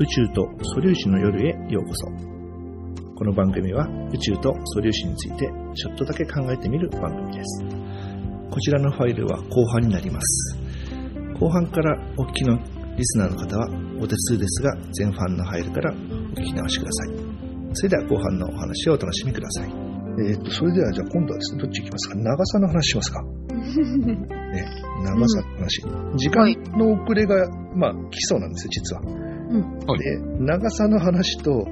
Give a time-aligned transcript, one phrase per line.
[0.00, 2.06] 宇宙と素粒子の夜へようこそ。
[3.16, 7.62] この番組は宇宙と素粒子についてちょっとだけ考えてみる番組です。
[8.50, 10.56] こちらのファイルは後半になります。
[11.38, 12.56] 後半からお聞きの
[12.96, 13.68] リスナーの方は
[14.00, 15.94] お手数ですが、前半のファイルからお
[16.32, 17.16] 聞き直しください。
[17.74, 19.70] それでは後半のお話をお楽しみください。
[20.26, 22.14] えっ、と、それではじゃあ今度はですね、どっち行きますか？
[22.16, 23.22] 長さの話しますか？
[23.52, 24.64] ね、
[25.04, 25.82] 長さの話。
[26.16, 29.19] 時間の遅れが、まあ、基礎なんですよ、実は。
[29.58, 31.66] はいで、長さの話と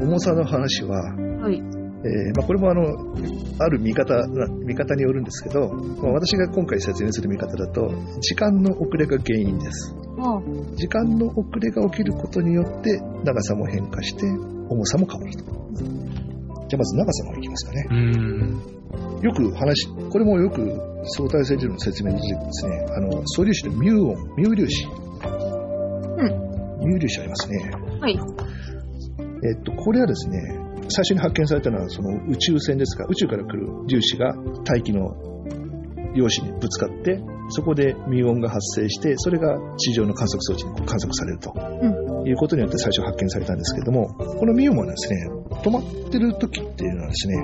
[0.00, 1.62] 重さの話は、はい。
[2.02, 3.14] えーまあ、これもあの、
[3.58, 9.94] ある見方な、見方によるんですけど、まあ、私が今回説明する見方だと、時間の遅れが原因です。
[10.18, 10.40] あ
[10.76, 14.26] 時間の遅れが起きることによって、長さも変化して、
[14.70, 15.44] 重さも変わると。
[16.68, 17.86] じゃあまず長さの方いきますかね。
[19.22, 22.86] よく話、これもよく相対性理論の説明でですね。
[22.96, 24.86] あの、素粒子のミューオン、ミュー粒子。
[26.86, 27.70] ミュー粒子ありますね。
[28.00, 28.18] はい。
[29.42, 35.14] えっと、これはですね、最初に発見されたのはその宇宙船ですか、宇宙から来る粒子が大気の
[36.14, 45.30] 陽子にぶつかって、そこでミューオンが発生して、それが地上の観測装置に観測されると、いうことによって最初発見されたんですけども、このミューオンはですね、
[45.62, 47.34] 止まってる時っていうのはですね、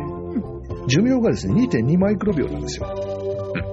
[0.89, 2.87] 寿命がですね、2.2マイクロ秒なんですよ。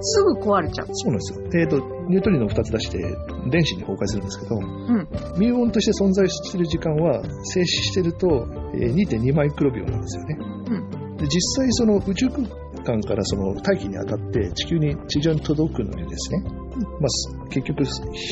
[0.00, 0.86] すぐ壊れちゃう。
[0.92, 1.60] そうなんですよ。
[1.60, 2.98] えっ、と、ニュートリノを2つ出して、
[3.50, 4.62] 電子に崩壊するんですけど、ん
[5.38, 10.38] ミューオンとして存在している時間は、静止してると、えー2.2マイクロ秒なんですよね。
[11.18, 12.42] で実際、その宇宙空
[12.84, 17.84] 間からその大気に当たって地球に、地上に届くのにですね、まあ、す結局、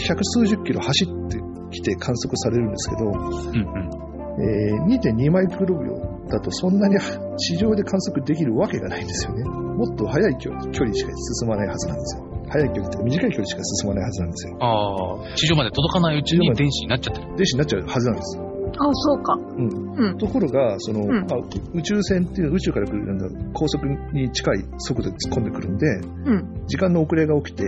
[0.06, 1.38] 百数十キロ走って
[1.70, 4.11] きて観測されるんですけど、うんうん。
[4.38, 6.96] えー2.2マイクロ秒だとそんなに
[7.36, 9.44] 地上で観測できるわけがないんですよね。
[9.44, 10.62] もっと速い距離
[10.94, 12.32] しか進まないはずなんですよ。
[12.48, 14.56] 速い距離というか短い距離しか進まないはずなんですよ。
[14.60, 17.36] ああ、地上まで届かないうちに電子になっちゃってる。
[17.36, 18.38] 電子になっちゃうはずなんです。
[18.38, 19.34] あ、そうか。
[19.34, 19.94] うん。
[19.96, 20.18] うん。
[20.18, 21.38] ところが、その、んまあ
[21.74, 26.66] 宇宙船っていう宇宙から来るなんだ高速に近い速度で突っ込んでくるんで、うん。
[26.66, 27.64] 時間の遅れが起きて、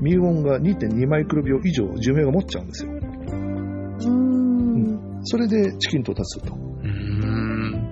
[0.00, 2.92] ミューオンが2.2マイクロ秒以上寿命が持っちゃうんですよ。
[5.24, 6.64] それで地球に到達すると。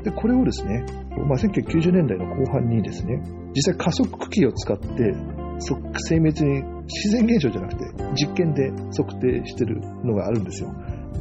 [0.05, 0.85] で、これをですね、
[1.29, 3.21] まあ、1990年代の後半にですね、
[3.55, 5.15] 実際加速器を使って、
[5.59, 5.77] そ
[6.09, 7.85] 精密に自然現象じゃなくて
[8.15, 10.69] 実験で測定してるのがあるんですよ。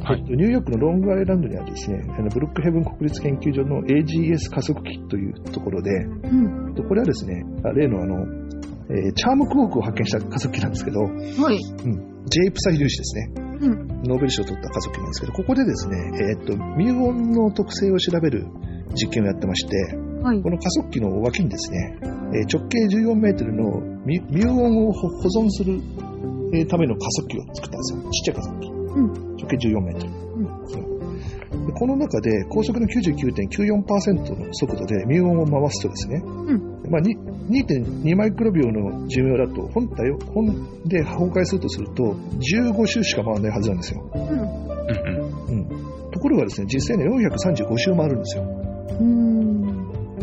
[0.02, 2.02] はいえっとニューヨークのロングアイランドにあるですね、
[2.32, 6.68] ブルックヘブン国立研究所の AGS 加速器というところで、うん。
[6.70, 8.26] えっとこれはですね、あ例のあの、
[8.90, 11.08] えーチャームクォークを発見した加速器なんですけど、は
[11.52, 11.58] い。
[11.60, 13.51] J プサイ粒子ですね。
[13.62, 13.88] うん。
[14.04, 18.46] ノーベル賞を取った加速器なんですけど、ここでですね、えーっと、ミューオンの特性を調べる
[18.94, 19.76] 実験をやってまして、
[20.22, 20.50] はいこ。
[20.50, 21.98] の加速器の脇にですね、
[22.34, 25.80] えー直径14メートルのミューオンを保保存する
[26.54, 28.02] えーための加速器を作ったんですよ。
[28.02, 28.68] ちっちゃい加速器。
[28.70, 30.12] ん直径14メートル。
[31.62, 36.22] うんでこの中で高速の99.94%の速度でミューオンを回すとですね、
[36.90, 44.10] まあ、に2.2マイクロ秒の寿命だと本体を本で崩壊するとすると15周しか回らないはずなんですよ。
[44.14, 44.22] うん。
[44.22, 44.38] うん
[45.48, 46.10] うん。
[46.10, 48.44] ところがですね、実際には435周回るんですよ。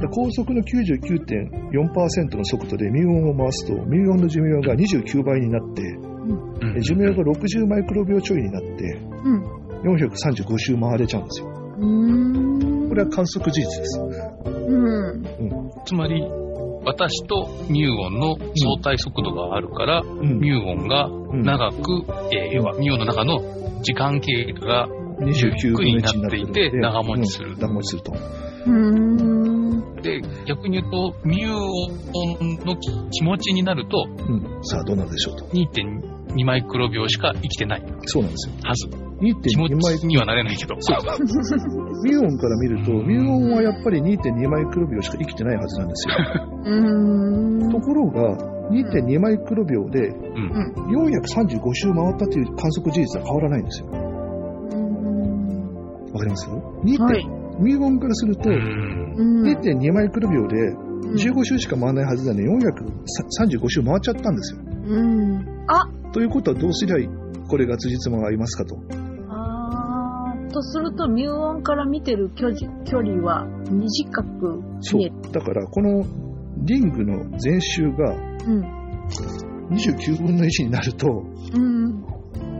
[0.07, 9.58] 高速の99.4%の速度でミューオンを回すと、ミューオンの寿命が29倍になって、うんで寿命が60マイクロ秒ちょいになって、うん。
[9.83, 11.47] 435周回れちゃうんですよ。
[11.47, 12.89] うん。
[12.89, 13.99] これは観測事実です。
[13.99, 15.23] うん。
[15.85, 16.23] つまり、
[16.85, 23.39] 私とミューオンの相対速度があるから、うんミューオンがうん長く、えー要はミューオンの中の
[23.81, 24.87] 時間経過が
[25.19, 28.13] 29分の1になっていゆっくりになっていて長持ちするうん長持ちすると。
[28.65, 29.95] うん。
[30.01, 35.45] で、逆に言うと、ミューオンの気持ちになると、うん、さあ、どうなるでしょうと。
[35.45, 38.55] 2.2マイクロ秒しか生きてないそうなんですよ。
[38.63, 39.08] はず。
[39.19, 40.75] 気持2.2マイちにはなれないけど。
[40.75, 46.15] ミューオンから見ると、ミューオンはやっぱり2.2マイクロ秒しか生きてないはずなんですよ。
[46.65, 47.71] うん。
[47.71, 48.37] ところが、
[48.71, 50.73] 2.2マイクロ秒でうん。
[51.09, 53.87] 435周回ったという観測事実は変わらないんですよ。
[56.13, 57.27] わかります？2.、はい。
[57.59, 59.43] ミューオンからすると、うん。
[59.43, 60.55] 2.2マイクロ秒で
[61.15, 64.61] 15周しか回らないはずなのに435周回っちゃったんですよ。
[64.85, 65.45] うん。
[65.67, 66.95] あということはどうすりゃ
[67.47, 68.77] これが辻褄が合いますかと。
[70.49, 75.31] とすると、ミューオンから見てる距離距離は短くそう見える。。
[75.31, 76.05] だから、この
[76.65, 78.79] リングの全周がうん。
[79.69, 81.07] 29分の1になると、
[81.53, 82.03] うん。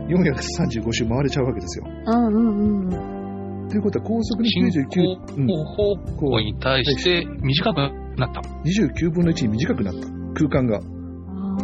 [0.08, 1.84] 435周回れちゃうわけですよ。
[2.06, 3.68] うんうんうん。
[3.68, 7.76] ということは高速の進99、うん、行方向に対して短く
[8.16, 8.40] なった。
[8.40, 10.06] 29分の1に短くなった。
[10.34, 10.80] 空間が、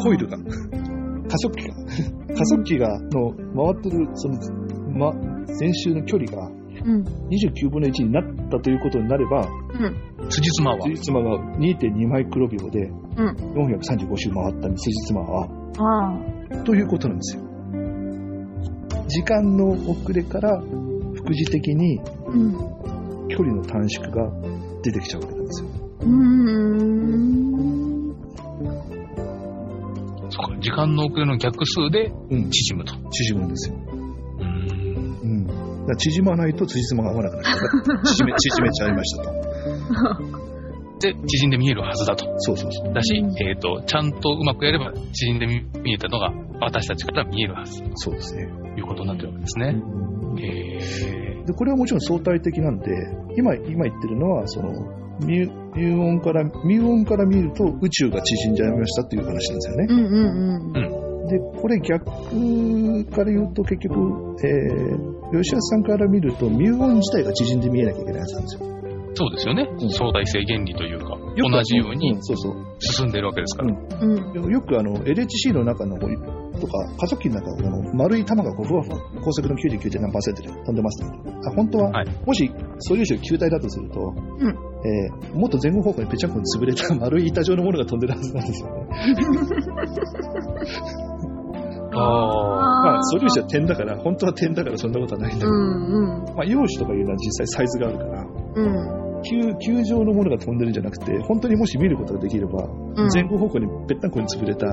[0.00, 1.74] コイルが、加速器が、
[2.36, 4.38] 加速器が、の、回ってる、その、
[4.96, 5.12] ま、
[5.58, 6.50] 前週の距離が
[6.84, 7.02] うん。
[7.30, 10.28] 29分の1になったということになれば、うん。
[10.28, 10.78] 辻褄は？
[10.82, 13.34] 辻褄が2.2マイクロ秒でうん。
[13.76, 15.48] 435周回った辻褄は、
[15.78, 16.14] あ
[16.60, 16.64] あ。
[16.64, 17.42] ということなんですよ。
[19.08, 20.60] 時間の遅れから
[21.14, 22.52] 副次的にうん。
[23.28, 24.30] 距離の短縮が
[24.82, 25.68] 出てきちゃうわけなんですよ。
[26.00, 27.06] うーん。
[30.28, 32.94] そうか、時間の遅れの逆数でうん、縮むと。
[33.10, 33.76] 縮むんですよ。
[35.94, 38.02] 縮まないと辻褄が合わなくなっちゃう。
[38.04, 40.46] 縮め、縮めちゃいましたと。
[40.98, 42.24] で、縮んで見えるはずだと。
[42.38, 42.94] そうそうそう。
[42.94, 48.48] だし、うんえっ、と、ちゃんとうまくやれば縮んで見見えたのが私たちから見えるはずそうですね。
[48.74, 49.76] ということになってるわけですね。
[50.38, 52.90] へで、これはもちろん相対的なんで、
[53.36, 54.72] 今、今言ってるのは、その、
[55.20, 59.86] ミュミューオンから、ミューオンから見ると宇宙が縮んじゃいましたっていう話なんですよね。
[59.88, 61.05] うんうんうん。
[61.26, 68.76] で、これ逆から言うと結局、えー、吉安さんから見ると、ミューオン自体が縮んで見えなきゃいけないはずなんですよ。
[69.18, 69.66] そうですよね。
[69.80, 72.18] うん相対性原理というか、同じように。
[72.78, 73.74] 進んでいるわけですから。
[74.00, 74.32] うん。
[74.34, 75.96] よよくあの、LHC の中の
[76.56, 80.00] とか、加速器の中のこの丸い玉がこうふわふわ、高速の 99.
[80.00, 81.10] 何パーセントで飛んでますね。
[81.46, 88.86] あ本当は、はいもし素粒子球体だとすると、うんえーもっと前後方向にぺちゃんこに潰れた 丸い板状のものが飛んでるはずなんですよね。
[91.98, 91.98] あ
[92.84, 96.34] まあ、素粒子は点だから、本当は点だからそんなことはないんだけど、うんうん。
[96.36, 98.62] まあ、陽子とかいうのは実際サイズがあるから、う
[99.02, 99.05] ん。
[99.22, 104.66] 球球状のものが飛んでるんじゃなくて、本当にもし見ることができれば、うん前後方向にぺったんこに潰れた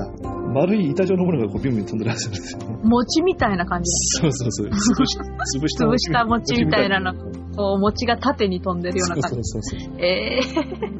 [0.52, 2.78] 丸い板状のものがこうビュンビュン飛んでるはずなんですよね。
[2.82, 3.90] 餅みたいな感じ。
[4.20, 4.66] そうそうそう。
[4.68, 5.18] 潰し
[5.58, 9.50] 潰した潰した餅みたいなの、こう、餅が縦に飛んでるような感そうじ。
[9.50, 9.94] そうそうそう。
[9.98, 10.40] え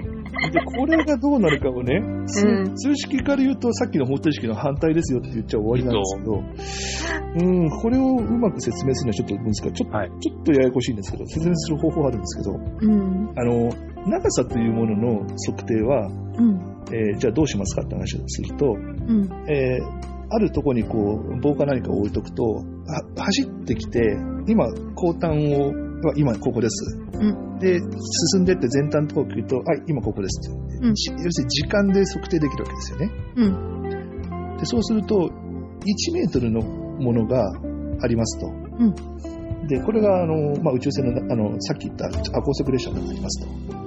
[0.01, 0.04] え
[0.51, 9.73] で、これがどうなるかをね、数式から言うと、さっきの方程式の反対ですよって言っちゃ終わりなんですけど、うん、これをうまく説明するのはちょっと難しい。
[9.73, 13.33] ちょ,、はいちょっとややこしいんですけど、説明する方法はあるんですけど、うん。
[13.37, 13.71] あの、
[14.07, 16.75] 長さというものの測定は、うん。
[16.93, 19.51] えーじゃあどうしますかって話をすると、うん。
[19.51, 22.63] えーあるとこにこう、棒か何かを置いとくと、は
[23.17, 24.17] 走ってきて、
[24.49, 26.99] 今、後端を、は今ここです。
[27.13, 27.59] うん。
[27.59, 33.11] で、進んでって前端のところを聞くと、はい、今ここですって、うんじ要するに時間で測定できるわけですよね。
[33.37, 34.59] うん。
[34.59, 37.53] で、そうすると、1メートルのものが
[38.01, 38.49] ありますと。
[38.49, 38.95] ん
[39.67, 43.84] で、これが、あの、まあ、宇宙船の、あの、さっき言った亜高速列車になりますと。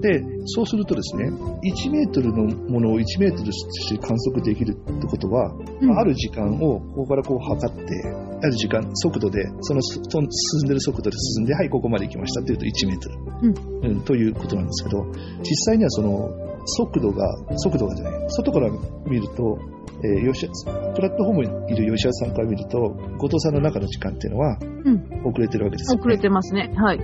[0.00, 5.98] で、そうするとですね、1メートルのものを1メートルとして観測できるってことは、うん。
[5.98, 7.94] ある時間をここからこう測って、
[8.40, 10.22] ある時間、速度で、その進
[10.64, 15.04] んでる速度で進んで、はい、ここまで行きましたっていうと1メートル、うんということなんですけど、
[15.40, 16.30] 実際にはその
[16.66, 17.26] 速度が、
[17.58, 18.70] 速度がじゃない、外から
[19.06, 19.58] 見ると、
[20.04, 22.78] えー吉田プラットフォームにいる吉田さんから見ると、
[23.18, 25.28] 後藤さんの中の時間っていうのはうん。
[25.28, 26.72] 遅れてるわけですよ、遅れてますね。
[26.76, 27.00] はい。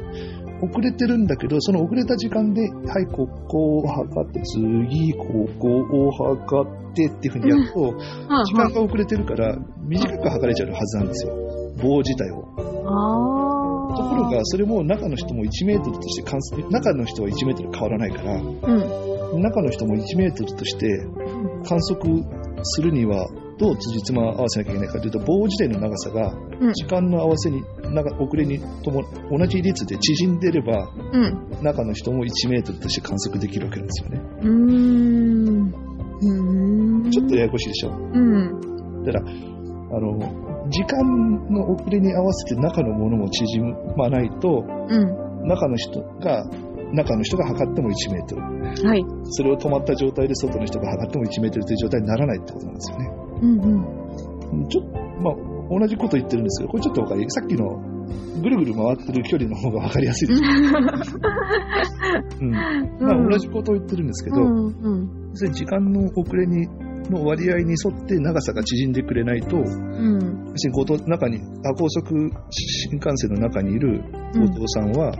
[0.62, 7.94] 遅れてるんだけど、その遅れた時間で、はい、ここを測って、次、ここを測ってっていうふうにやると、
[8.44, 11.34] 時間が遅れてるから、短く測れちゃうはずなんですよ。
[11.82, 12.44] 棒自体を。
[12.86, 13.96] ああ。
[13.96, 19.42] ところが、それも中の人も1メートルとして観測、中の人は1メートル変わらないから、うん。
[19.42, 20.86] 中の人も1メートルとして
[21.66, 22.24] 観測
[22.62, 31.62] するには、どう辻褄合わせなきゃいけないかというと、棒自体の長さが、うん時間の合わせに、なんか遅れにとも同じ率で縮んでれば、うん。
[31.62, 34.20] 中の人も1メートルとして観測できるわけなんですよね。
[34.42, 34.48] う
[35.70, 37.10] ん。
[37.10, 37.90] ちょっとややこしいでしょ。
[37.90, 39.02] うん。
[39.04, 43.62] だから、あの、時間の遅れに合わせて中のものも縮
[43.96, 45.48] まないと、うん。
[45.48, 46.44] 中の人が、
[46.92, 48.42] 中の人が測っても1メートル。
[48.88, 49.04] はい。
[49.30, 53.23] それを止まった状態で外の人が測っても1メートルという状態にならないってことなんですよね。
[53.40, 53.60] うん
[54.52, 54.68] うん。
[54.68, 55.34] ちょっと、まあ、
[55.78, 57.82] 同じこと言ってるんですけど、これちょっとわかり、さっきの
[58.42, 60.42] ぐるぐる回ってる距離の方がわかりやすいです。
[62.40, 62.50] うん。
[62.50, 65.34] まあ、同じことを言ってるんですけど、うんうん。
[65.34, 66.68] 時間の遅れに、
[67.10, 70.54] の割合に沿って長さが縮んでくれないと、うん。
[71.06, 74.02] 中に、あ高速新幹線の中にいる
[74.34, 75.12] 後藤さんは、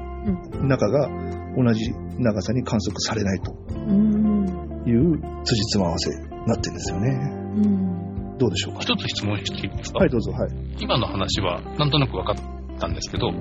[0.62, 1.08] 中が
[1.56, 3.54] 同じ長さに観測されないと
[3.88, 4.46] うん。
[4.86, 6.16] いう辻褄合わせに
[6.46, 7.32] なってるんですよね。
[7.56, 8.03] うん。
[8.38, 8.80] どうでしょうか？
[8.80, 10.32] 一つ質問していいですか、はい、どうぞ。
[10.32, 10.50] はい。
[10.80, 13.34] 今の話はなんとなく分かったんですけど、はい。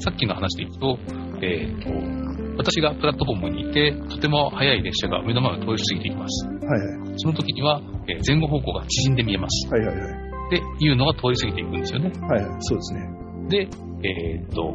[0.00, 0.98] さっきの話でいくと、
[1.42, 6.46] えーと、私がプラットフォームにいて、とても速い列車が目の前を通り過ぎていきます。
[6.46, 7.12] はいはい。
[7.16, 9.68] その時には、えー前後方向が縮んで見えます。
[9.72, 10.06] はいはいはい。
[10.06, 12.10] っていうのが通り過ぎていくんですよね。
[12.20, 12.56] はいはい。
[12.60, 13.08] そうですね。
[13.48, 13.68] で、
[14.02, 14.74] えーっと、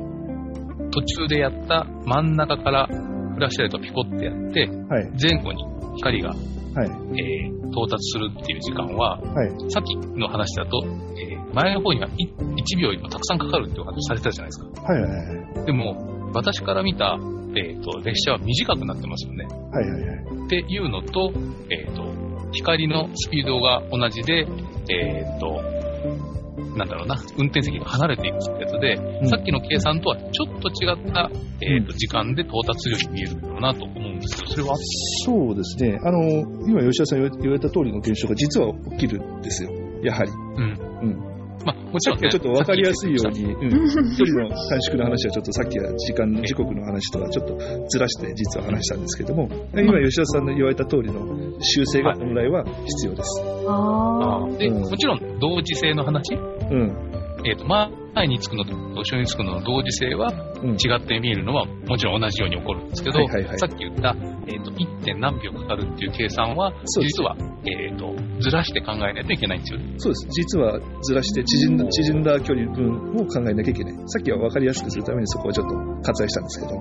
[0.92, 2.88] 途中でやった真ん中から
[3.36, 5.12] フラッシュライトをピコってやって、はい。
[5.22, 5.64] 前後に
[5.98, 6.40] 光が、はい。
[7.20, 9.50] えー到達するっていう時間は、はい。
[9.70, 10.82] さっきの話だと、
[11.18, 14.82] えー前の方には1秒よりもたくさんかかるっていう話されてたじゃないですか。
[14.82, 15.12] はいはい
[15.58, 15.66] はい。
[15.66, 17.18] でも、私から見た、
[17.56, 19.46] えっ、と、列車は短くなってますよね。
[19.46, 20.46] はいはいはい。
[20.46, 21.32] っていうのと、
[21.70, 22.04] えっ、と、
[22.52, 24.46] 光のスピードが同じで、
[24.90, 25.62] えっ、と、
[26.76, 34.76] なんだろうな、運転席が離れていくってやつで、うんさっきの計算とはちょっと違った、えっ、うんと、時間で到達するように見えるんだろうなと思うんですけど、それは、
[35.26, 36.00] そうですね。
[36.04, 36.22] あの、
[36.68, 39.72] 今吉田さん言われた通りの現象が実は起きるんですよ。
[40.04, 40.32] やはり。
[40.32, 40.85] うん。
[41.66, 41.74] うん。
[41.74, 47.58] まあ、もちろん、ね、ちょっと分かりやすいように、うん、の短縮の話はちょっとさっきは時間、時刻の話とはちょっと
[47.90, 51.22] ずらして実は話したんですけども、今吉田さんの言われた通りの
[51.62, 53.42] 修正が本来は必要です。
[53.68, 54.50] ああ。
[54.58, 57.16] で、うんもちろん同時性の話、うん。
[57.46, 60.32] えっ、と、前につくのと後ろにつくのの同時性は
[60.64, 60.72] うん。
[60.72, 64.16] 違って見えるのはもちろん同じように起こるんですけど、はいはいはいさっき言った、
[64.48, 65.04] えっ、と、1.
[65.04, 69.80] 点何秒かかるっていう計算は、実は、えっ、と、ずらして考えないといけないんですよ。
[69.98, 70.28] そうです。
[70.32, 73.94] 実はずらして縮んだ、縮んだ距離分を考えなきゃいけない。
[74.08, 76.76] さっきは分かりやすくするためにそこはちょっと割愛したんですけど。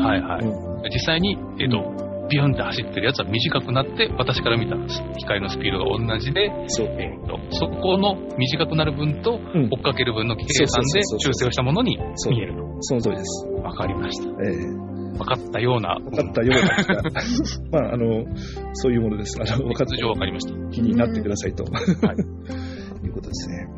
[0.00, 0.46] はいはい。
[0.46, 4.76] う実際に、えっ、と、ビュンって走ってるやつは短くなって、私から見た
[5.18, 6.86] 光のスピードが同じで、そう。
[6.98, 11.98] えっ、と、そこの短くなる分とうん追っかける分の計算で修正をしたものに
[12.28, 12.64] 見えると。
[12.80, 13.46] その通りです。
[13.62, 14.28] わかりました。
[14.28, 14.52] え
[14.90, 15.98] え分かったような。
[15.98, 17.02] 分かったような。
[17.82, 18.24] まあ、あの、
[18.74, 19.38] そういうものです。
[19.40, 20.70] あの、分かっ通常分かりました。
[20.70, 21.64] 気になってくださいと。
[21.64, 23.68] いうことですね。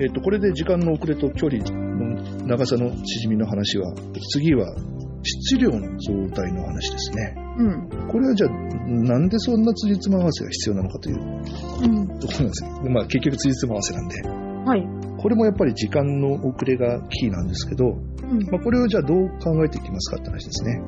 [0.00, 3.94] えっ、と、これで時間の遅れと距離の長さの縮みの話は、
[4.32, 4.76] 次は
[5.22, 7.34] 質量の増大の話ですね。
[7.58, 8.08] うん。
[8.08, 12.18] これはじゃあ、なんでそんな辻褄合わせが必要なのかといううん。
[12.18, 12.70] ところなんですよ。
[12.90, 14.22] まあ、結局辻褄合わせなんで。
[14.22, 14.97] はい。
[15.18, 18.44] これもやっぱり時間の遅れがキーなんですけど、うん。
[18.50, 20.80] まあ、これをじゃあどう考えていきますかって話ですね。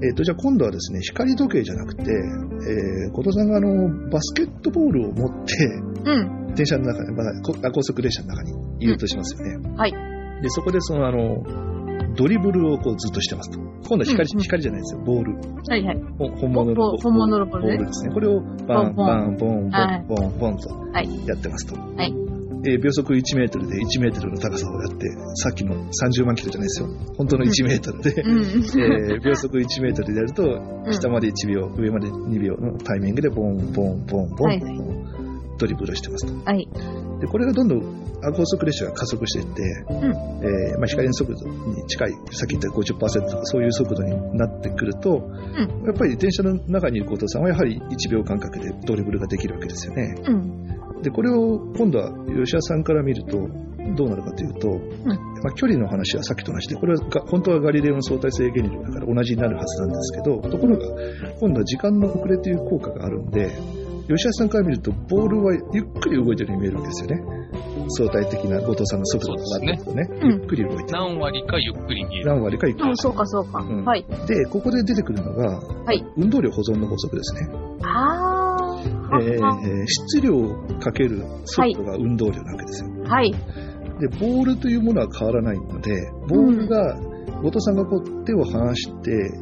[0.00, 5.54] えっ、と、じゃあ今度はですね、光時計じゃなくて、えー、後藤さんがあの、バスケットボールを持って、
[6.04, 6.54] うん。
[6.54, 9.76] 電車の中で、まあ、高速列車の中にいるとしますよね。
[9.76, 9.92] はい。
[10.42, 11.42] で、そこでそのあの、
[12.14, 13.58] ドリブルをこうずっとしてますと。
[13.88, 15.34] 今度は光、うんうん光じゃないですよ、ボール。
[15.68, 16.02] はいはい。
[16.18, 18.12] ほ本物のボ本物のボールですね。
[18.12, 21.26] これをバンバンボンボはいンボンボンとはい。
[21.26, 21.76] やってますと。
[21.80, 22.27] はい。
[22.64, 26.88] えー秒速1メートルで1メートルの高さをやって、さっきの30万キロじゃないですよ。
[27.16, 28.38] 本当の1メートルで、うん。
[28.40, 34.62] えー秒速1メートルでやると、うん下まで1秒、上まで2秒のタイミングでボンボンボンボン、はい
[35.58, 36.32] ドリブルをしてますと。
[36.44, 36.68] はい。
[37.20, 37.78] で、これがどんどん
[38.22, 42.94] あ高速列車が加速していって、んえーまあ、光の速度に近い、さっき言った50%
[43.28, 45.28] とかそういう速度になってくると、
[45.84, 50.14] やっぱり電車の中にいる後藤さんはやはり1秒間隔でドリブルができるわけですよね。
[50.28, 50.77] うん。
[51.02, 53.48] で、これを今度は吉田さんから見ると、
[53.96, 54.68] どうなるかというと、
[55.42, 60.86] まあ、距離の話はさっきと同じで、これはが本当はガリレオの相対性原理だから同じになるはずなんですけど、ところが、
[61.40, 63.50] 今度は時間の遅れという効果があるんで、
[64.08, 67.38] 吉田さんから見ると、ボールはゆっくり動いてるように見えるわけですよね。
[67.90, 70.86] 相対的な後藤さんの速度が上がってるとね、うんゆっくり動いてる。
[70.92, 72.26] 何割かゆっくり見える。
[72.26, 73.60] 何割かゆっくりうん、そうかそうか。
[73.60, 74.04] うんはい。
[74.26, 77.48] で、ここで出てくるのが、はい運動量保存の法則ですね。
[77.82, 78.27] あー。
[79.22, 80.32] えはー質量
[80.80, 82.90] かける速度が運動量なわけですよ。
[83.04, 83.32] はい。
[83.32, 86.94] で、ボールというものは変わらないので、ボールが、
[87.42, 89.32] 後藤さんがこう手を離して、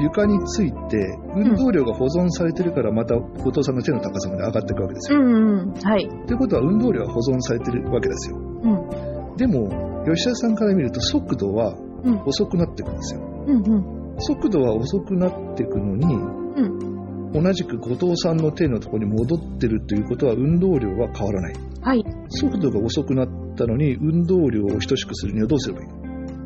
[0.00, 5.18] 床について、運動量が保存されてるから、また後藤さんの手の高さまで上がっていくわけですよ。
[5.18, 5.72] うんうん。
[5.72, 6.08] はい。
[6.26, 8.36] ということは、運動量は保存されてるわけですよ。
[8.38, 9.36] うん。
[9.36, 13.20] でも、吉田さんから見ると、速度はうん遅くなっていくんですよ。
[13.46, 14.16] うんうん。
[14.18, 16.87] 速度は遅くなっていくのに、うん。
[17.32, 21.54] 同じく後藤さんの手のところに戻ってるということは運動量は変わらない。
[21.82, 22.04] はい。
[22.28, 25.98] 速度が遅くなったのに運動量を等しくするにはどうすればいいの？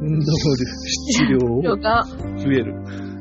[0.03, 0.25] 運動量、
[0.87, 2.75] 質量を 量が、増える。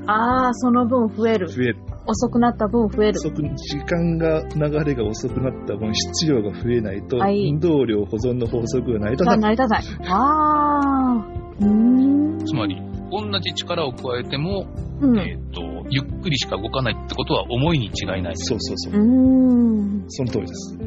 [0.07, 1.47] あー、その分増える。
[1.47, 1.77] 増える。
[2.07, 3.19] 遅くなった分増える。
[3.19, 9.55] 遅く、時間が、流れが遅くなった分、質量が増えないと、はい運動量保存の法則が成り立たがない。
[9.55, 10.11] 成り立たない。
[10.11, 11.65] あー。
[11.65, 12.45] うーん。
[12.45, 14.65] つまり、同じ力を加えても、
[15.01, 15.19] うん。
[15.19, 18.37] えっ、と、ゆっくりしか動かないってことは重いに違いない。
[18.37, 18.95] そうそうそうう。
[18.95, 20.05] ーん。
[20.07, 20.77] その通りです。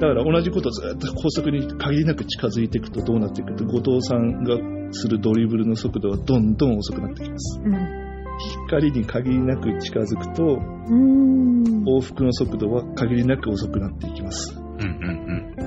[0.00, 4.56] だから同じことをずっと高速に限りなく近づいていくとどうなっていくと、後藤さんが
[4.92, 7.60] するドリブルの速度はどんどん遅くなってきます。
[7.62, 8.04] うん。
[8.66, 11.84] 光に限りなく近づくと、うーん。
[11.84, 14.58] 往復の速度は限りなく遅くなっていきます。
[14.58, 15.24] うんうん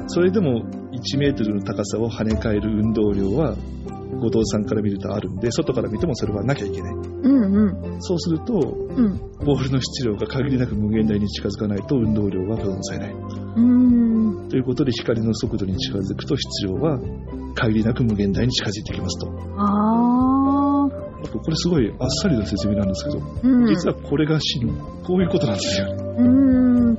[0.09, 3.55] それでも1メートルの高さを跳ね返る運動量は
[4.19, 6.93] 後藤さんから見るとあるんで、外から見てもそれはなきゃいけない。
[6.93, 6.97] う
[7.27, 8.01] んうん。
[8.01, 9.17] そうすると、うん。
[9.45, 13.13] ボールの質量が限りなく無限大に近づかないと運動量は保存されない。
[13.13, 14.49] うーん。
[14.49, 16.99] ということで光の速度に近づくと質量は
[17.55, 19.31] 限りなく無限大に近づいてきますと。
[19.57, 21.07] あー。
[21.27, 23.67] これすごいあっさりの説明なんですけど、うん。
[23.67, 24.67] 実はこれが真
[25.05, 25.87] こういうことなんですよ。
[25.89, 26.97] うーん。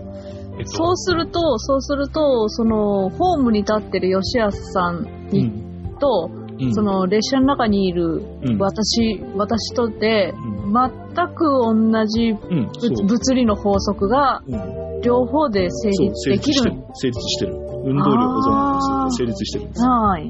[0.58, 10.90] えっと、そうすると、そうすると、その、ホームに立ってる吉安さんに、うんと、うんその、列車の中にいるうん私、私とで、うん全
[11.34, 16.72] く同じ物理の法則がうん両方で成立できる。
[16.94, 17.54] 成立してる。
[17.54, 19.90] 運動量保存あー成立してるんですよ。
[19.90, 20.28] はい。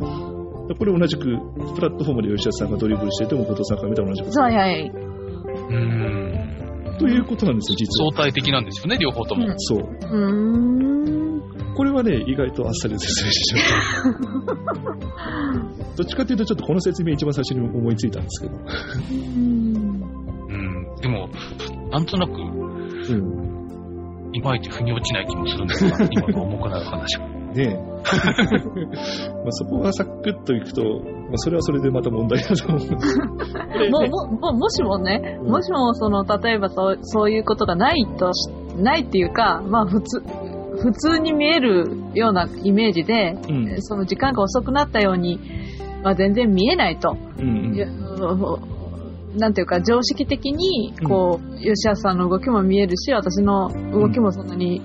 [0.78, 1.24] これ同じく、
[1.74, 4.40] プラットフォームで吉田さんがドリブルしてても、後藤さんから見たら同じこと。
[4.40, 4.82] はいはい。
[4.90, 6.98] うーん。
[6.98, 8.10] ということなんですよ、実は。
[8.12, 9.46] 相対的なんですよね、両方とも。
[9.46, 9.78] うんそう。
[9.78, 11.17] うーん。
[11.78, 13.64] これはね、意外とあっさり説明してし
[14.34, 14.54] まった。
[15.96, 18.56] どっちかというと、ちょっとこの説明一番最初に思いついたんですけど。
[18.56, 20.02] うん
[20.48, 20.96] うん。
[21.00, 21.28] でも、
[21.92, 24.30] なんとなく、うん。
[24.32, 27.28] いまいち腑に落ちない気もするんですが、今の重くなる話が。
[27.28, 27.76] ねえ。
[27.78, 32.80] まあそこがサクッといくと、まあ、それはそれでまた問題だと思う。
[32.80, 32.94] こ
[33.78, 40.22] れねももももしもね、うんもしもその例えばそうそういうことがないとしないっていうか、まあ普通
[40.80, 43.82] 普通に見えるようなイメージで、うん。
[43.82, 45.40] その時間が遅くなったように、
[46.02, 47.16] まあ、全然見えないと。
[47.38, 47.76] うん
[49.36, 54.80] なんていうか常識的にこう、吉安さんの動きも見えるし私の動きもそんなに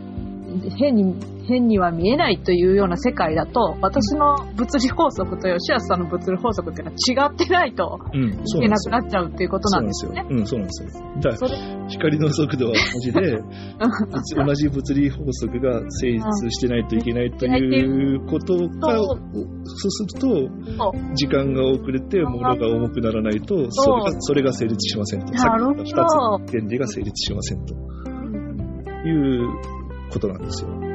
[0.78, 10.26] 変に変には見えないというような世界だと私の物理法則と吉安さんの物理法則っていうのは違ってないといけなくなっちゃうっていうことなんですよね。
[10.30, 11.04] うん、そうなんですよ。
[11.16, 11.84] だからそれ。
[11.90, 13.42] 光の速度は同じで、
[14.46, 19.20] 同じ物理法則が成立してないといけないということが、そう
[19.66, 25.38] そうするそと、時間が遅れて物が重くならないと、それがそれが成立しませんと。
[25.38, 27.76] さっき言った2つの原理が成立しませんと。
[29.06, 29.50] いう
[30.12, 30.93] ことなんですよ。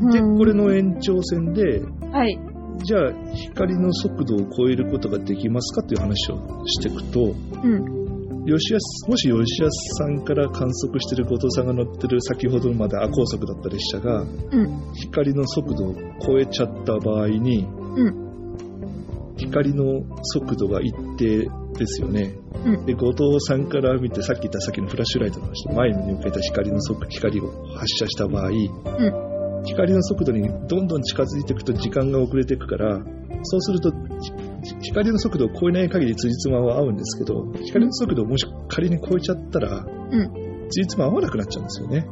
[0.00, 2.38] うん、で、これの延長線で、はい。
[2.84, 7.98] じゃあ光の速度を超えることができますかという話をしていくと、うん。
[8.46, 14.92] 吉安もし吉安さんから観測している後藤さんが乗ってる先ほどまで亜高速だった列車が、うん。
[14.94, 18.28] 光の速度を超えちゃった場合に、うん
[19.38, 22.34] 光の速度が一定ですよね。
[22.64, 28.50] うんで後藤さんから見てさっき言ったさっきのフラッシュライトの話で前に向けた光の速光を発射した場合、
[29.64, 33.00] 光の速度にどんどん近づいていくと時間が遅れていくから
[33.42, 33.92] そうすると
[34.62, 39.88] じ光の速度を超えない限り辻褄は合うんですけど光の速度をもし仮に超えちゃったら、ん
[40.70, 42.06] 辻褄合わなくなっちゃうんですよね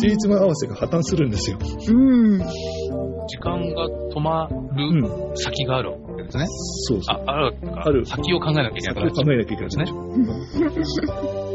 [0.00, 2.38] 辻褄合わせが破綻するんですよ、うん。
[2.38, 6.46] 時間が止まうん、る先があるわけですね。
[6.48, 7.82] そうそうあ、あるか。
[7.86, 9.24] ある先を考えなきゃいけなくなっちゃう。
[9.24, 9.86] 考えなきゃいけないですね。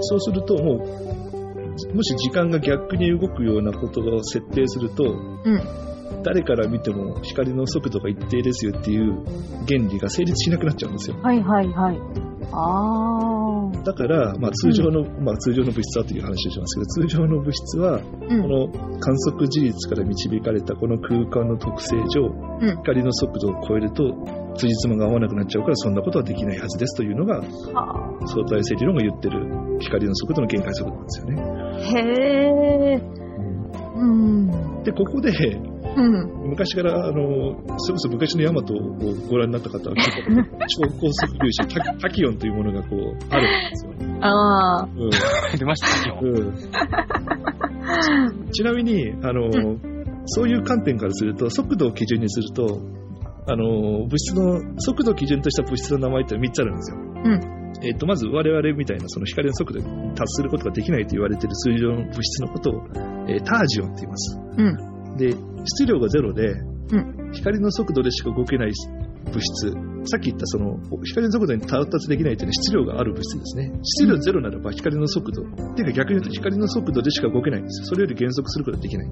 [0.02, 1.05] そうすると、もう、
[1.94, 5.95] もし時間が逆に動くようなことを設定すると、うん。
[6.24, 9.24] 誰から見ても光の速度が一定ですよっていう
[9.68, 11.18] 原理が成立しなくなっちゃうんですよ。
[11.22, 11.98] はいはいはい。
[12.52, 13.84] ああ。
[13.84, 18.40] だから、まあ、通常の、まあ、通常の物質はという話をしますけど、通常の物質は、うこん。
[18.50, 18.68] の
[19.00, 24.14] 観測事実から導かれたこの空間の特性上、うん光の速度を超えると、
[24.56, 31.42] 辻褄が合わなくなっちゃうから、そんなことはできないはずですというのが、あ相対性理論が言ってる光の速度の限界速度なんですよね。
[31.42, 33.02] ーへえ。
[33.96, 34.84] うん。
[34.84, 35.32] で、ここで、
[35.96, 36.50] うん。
[36.50, 38.78] 昔から、あの、それこそ昔のヤマトを
[39.30, 40.22] ご覧になった方は、結構
[40.68, 44.20] 超高速粒子、タタキオンというものがこう、あるんですよね。
[44.22, 44.84] ああ。
[44.84, 46.26] う出ました、今日。
[46.26, 46.30] ん。
[46.30, 46.42] う
[48.48, 48.52] ん。
[48.52, 49.52] ちなみに、あの、
[50.26, 52.82] そういう観点からすると、速度を基準にすると、
[53.48, 56.98] あの、物質の、速度を基準とした物質の名前って3つあるんですよ。
[56.98, 57.56] うん。
[57.84, 62.74] えっと、まず我々みたいなその光の速度に達することができないと言われている通常の物質のことを、
[63.28, 64.40] えータージオンって言います。
[64.58, 64.95] うん。
[65.18, 66.66] で、質量がゼロで、う
[67.34, 68.72] 光の速度でしか動けない
[69.26, 69.72] 物質、
[70.06, 73.72] さっき言ったその光の速度に到達できないというのは質量がある物質ですね。
[73.84, 77.88] 質量ゼロならば光の速度、っていうか逆に言うと光の速度でしか動けないんですよ。
[77.88, 79.08] それより減速することができない。
[79.08, 79.12] う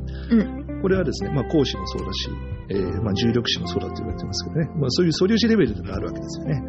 [0.81, 2.29] これはですね、まあ、光子もそうだし、
[2.69, 6.59] えーまあ、重力子もそうだと言われてますけどね、まあ、そういう素粒子レベルがあるわけですよね。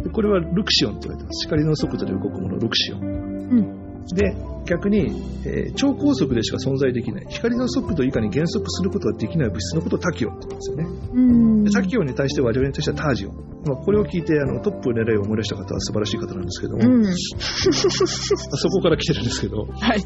[0.00, 0.02] ん。
[0.02, 1.46] でこれはルクシオンって言われてます。
[1.46, 3.85] 光の速度で動くもの、ルクシオン。
[4.10, 4.16] うん。
[4.16, 10.86] で、逆に、えー超高速でしか存在できない、光の速度以下に減速することができない物質のことをタキオンって言うんですよね。
[11.12, 11.64] うん。
[11.64, 13.34] でタキオンに対して我々に対してはタージオン。
[13.66, 17.04] まあ、これを聞いてあのトップを狙いを思い出した方は素晴らしい方なんですけども、うん。
[17.14, 20.04] そこから来てるんですけど、はい。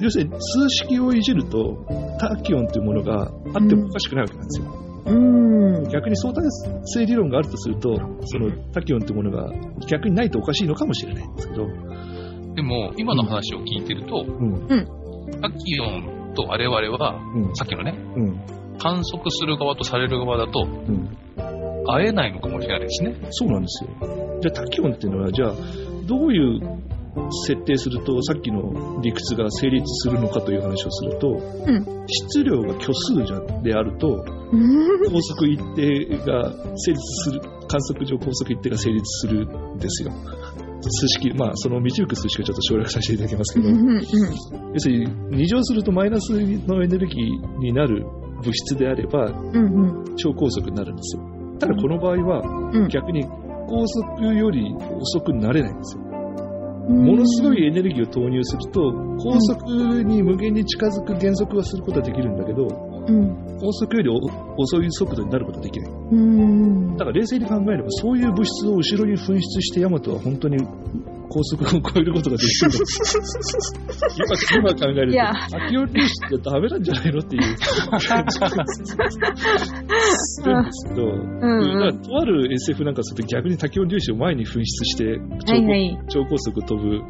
[0.00, 1.86] 要するに数式をいじると
[2.20, 4.93] タキオンというものがあってもおかしくないわけなんですよ。
[5.06, 5.88] うん。
[5.90, 6.44] 逆に相対
[6.84, 9.52] 性理論があるとすると、そのタキオンというものが
[9.86, 11.66] 逆にないとおかしいのかもしれないんですけど、
[12.54, 14.68] でも、今の話を聞いてると、うん、
[15.40, 18.40] タキオンと我々は、うん、さっきのね、うん、
[18.78, 21.16] 観測する側とされる側だと、うん。
[21.86, 23.16] 会えないのかもしれないですね。
[23.30, 23.90] そうなんですよ。
[24.40, 25.52] じゃあタキオンっていうのは、じゃあ、
[26.06, 26.60] どういう
[27.46, 34.43] 設定すると、さっきの理屈が成立するのかという話をすると、ん質量が虚数じゃであると、うん。
[35.10, 40.12] 高速一定が成立する、観測上高速一定が成立するんですよ。
[40.90, 48.04] 数式、まあ、その導く数式をちょっと省略させていただきますけど、要するに2乗するとマイナスのエネルギーになる
[48.38, 49.32] 物質であれば
[50.16, 51.22] 超高速になるんですよ。
[51.58, 53.24] ただこの場合はうん逆に
[53.66, 56.02] 高速より遅くなれないんですよ。
[56.88, 57.04] うん。
[57.06, 62.66] ものすごいエネルギーを投入すると高速に無限に近づく減速はすることはできるんだけど
[63.06, 63.58] うん。
[63.60, 64.16] 高速よりお
[64.60, 65.90] 遅い速度になることはできない。
[65.90, 66.96] うん。
[66.96, 70.58] だから冷静に考えればそういう物質を後ろに噴出してヤマトは本当に
[71.28, 72.70] 高速を超えることができる
[74.54, 75.18] 今今考えると、
[75.50, 77.50] タキオ粒子ってダメなんじゃないのっていうす
[80.44, 82.02] るんですけど、うんうん。
[82.02, 85.98] とある SF なんかすると逆にタキオ粒子を前に噴出して超,、はいはい。
[86.08, 87.02] 超高速飛ぶ、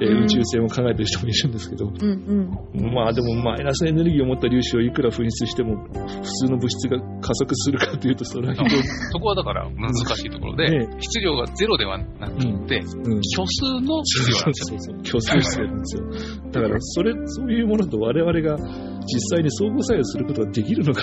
[0.00, 2.94] え宇宙船を考えてる人もいるんですけど、うんうん。
[2.94, 14.80] まあでもマイナスエネルギーを持った粒子をいくら噴出しても普通の物質が加速するかというとそれはそこはだから難しいところで、ね質量がゼロではなくて、うん虚数の質量なんですよ。
[14.80, 16.02] そうそうそう、競争してるんですよ。
[16.50, 18.56] だから、それ、そういうものと我々が
[19.02, 21.02] 実際に相互作用することができるのか、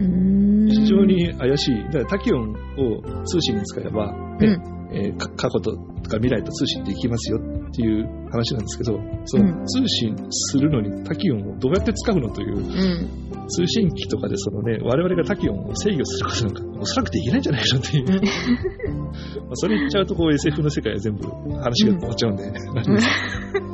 [0.00, 0.68] うん。
[0.68, 1.84] 非常に怪しい。
[1.84, 13.28] だから、タキオンを通信に使えば、ねえーか過去とか未来と通信できますよっていう話なんですけど、その通信するのにタキオンをどうやって使うのという、うん。
[13.48, 18.04] 通信機とかでそのね、我々がタキオンを制御することなんか、おそらくできないんじゃないのっていう。
[18.06, 23.12] まあそれ言っちゃうとこう SF の世界は全部話が終わっちゃうんで、なんです
[23.52, 23.68] けど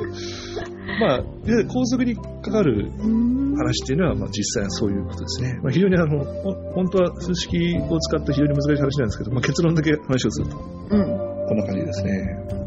[0.99, 3.44] まあ、で高速にかかるうん。
[3.55, 5.59] 話っていうのは、まあ、実際はそういうことですね。
[5.63, 11.25] まあ、非常にあの、ほ本当は数式を使った非常に難しい話なんですけど、まあ、結論だけ話をすると、うん。
[11.47, 12.65] こんな感じですね。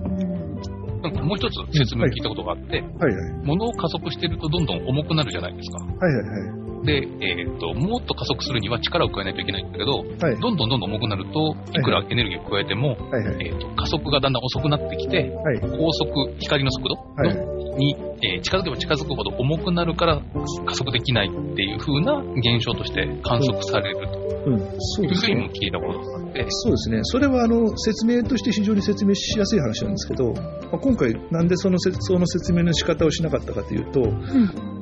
[1.03, 3.33] なんかもう一つ説明聞いたことがあって、はいはい。
[3.45, 5.79] 物を加速してるとどんどん重くなるじゃないですか。
[5.79, 10.33] はいはいで、えっ、と、もっと加速するには力を加えないといけないんだけど、はい。
[10.33, 10.41] はい。
[10.41, 13.47] どんどんどんどん重くなると、いくらエネルギーを加えても、はいはい。
[13.47, 15.61] えっ、と、加速がだんだん遅くなってきて、はい。
[15.61, 20.21] 高速、光の速度はいの、に、えー近づけば近づくほど重くなるから
[20.67, 24.59] 加速できないっていう風な現象として観測されるとうん。
[24.79, 25.35] そういうふうにですね。
[25.35, 27.01] も聞いたことがあって、そうですね。
[27.03, 30.43] それはあの説明として非常に説明しやすい話なんですけど、ま
[30.75, 34.01] あ、今回なんでそのせその説明の仕方をしなかったかというと、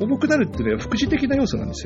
[0.00, 1.85] 重くなるっていうのは副次的な要素なんです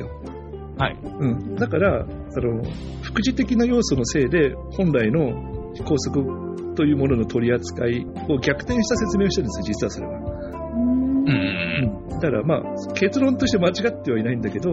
[0.77, 0.97] はい。
[1.03, 1.55] うん。
[1.55, 2.05] だから、あ
[2.39, 2.63] の、
[3.01, 10.31] 副次的な要素のせいで本来の高速というものの取り扱いを逆転した説明をしてるんですよ、実はそれは。
[10.73, 14.69] うんうんだからまあ、結論として間違ってはいないんだけど、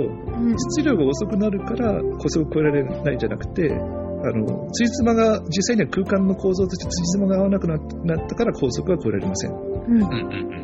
[0.74, 9.67] 質量が遅くなるから高速を超えられないんじゃなくて、あの、つじつまが、実際には空間の構造としてつじつまが合わなくななったから高速は超えられません。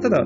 [0.01, 0.25] ただ、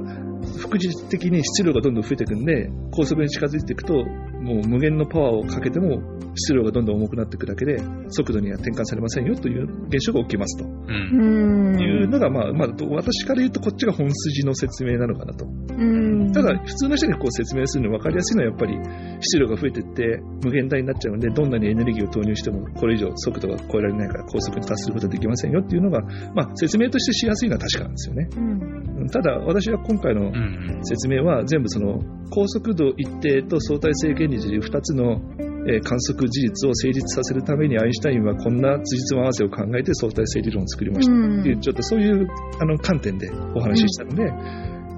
[0.61, 6.01] 副次的に質量がどんどん増えていくんで、高速に近づいていくと、もう無限のパワーをかけても、
[6.35, 7.79] 質量がどんどん重くなっていくだけで、
[8.11, 11.81] 速度には転換されませんよという現象が起きますとうんうん。
[11.81, 15.47] いうのが、まあ、まあ、私から言うとこっちが本筋の説明なのかなと。
[15.79, 15.85] う
[16.29, 16.33] ん。
[16.33, 18.77] ただ、普通の人にこう説明するの分かりやすいのは、やっぱり
[19.21, 26.01] 質量が増えていって、無限大になっちゃうので、どんなにエネルギーを投入しても、これ以上速度が超えられないから高速に達することはできませんよっていうのが、
[26.35, 28.29] まあ、説明としてしやすいのは確かなんですよね。
[28.37, 29.07] うん。
[29.11, 35.21] ただ、私は今回のうんうん説明は全部その高速度一定と相対性原理という2つの
[35.67, 42.29] えー観測事実を成立させるためにアインシュタインはこんな辻褄合わせを考えて相対性理論を作りましたっていうちょっとそういう
[42.61, 44.31] あの観点でお話ししたので、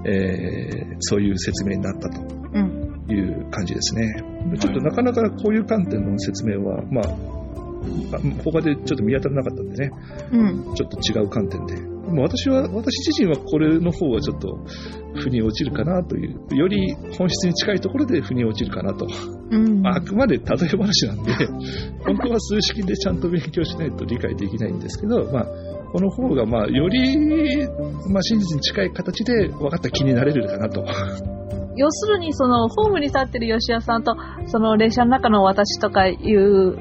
[0.05, 2.21] えーそういう説明になったと
[2.53, 3.05] うん。
[3.09, 4.23] いう感じですね。
[4.59, 7.05] ちょっとなかなかこういう観点の説明は、まあ、
[8.15, 9.91] あ他でちょっと見当たらなかったんでね、
[10.31, 10.75] うん。
[10.75, 11.75] ちょっと違う観点で。
[12.19, 14.59] 私は、私自身はこれの方はちょっと、
[15.15, 19.07] 腑に落ちるかなという、より本質に近いところで腑に落ちるかなと。
[19.51, 19.81] うん。
[19.81, 21.33] まあ、あくまで例え話なんで、
[22.05, 25.47] 本当は数式でちゃんと勉強しないと理解できないんですけど、まあ、
[25.91, 27.67] この方が、まあ、より、
[28.09, 30.85] まあ、真実に近い形で分かった気になれるかなと。
[31.75, 34.15] 要するに、その、ホームに立ってる吉田さんと、
[34.47, 36.77] その、列車の中の私とかいう、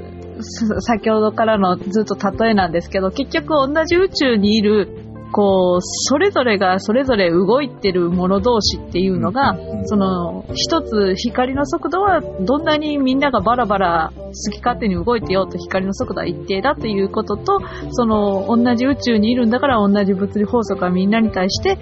[0.81, 9.87] 先ほどからのずっと例えなんですけど、結局同じ宇宙にいる、こう、それぞれがそれぞれ動いてるもの同士っていうのが、うん。
[9.87, 21.79] その、一つ光の速度はどんなにみんながバラバラ好き勝手に動いてようと光の速度は一定だということと、その、同じ宇宙にいるんだから同じ物理法則はみんなに対して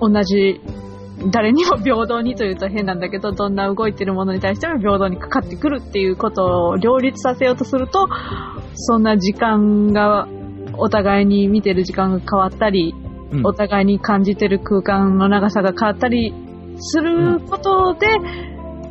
[0.00, 0.60] 同じ
[1.30, 8.08] 誰にも平等にというと変なんだけど、どんな動いてるものに対しても平等にかかってくるっていうことを両立させようとすると、
[8.74, 10.28] そんな時間が、
[10.78, 12.94] お互いに見てる時間が変わったり、
[13.32, 16.32] うんお互いに感じてる空間の長さが変わったり
[16.78, 18.06] することで、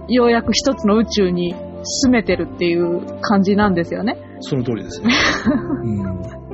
[0.09, 1.55] ようやく一つの宇宙に
[2.03, 4.17] 進めてるっていう感じなんですよね。
[4.41, 5.13] その通りですね。
[5.83, 6.45] うん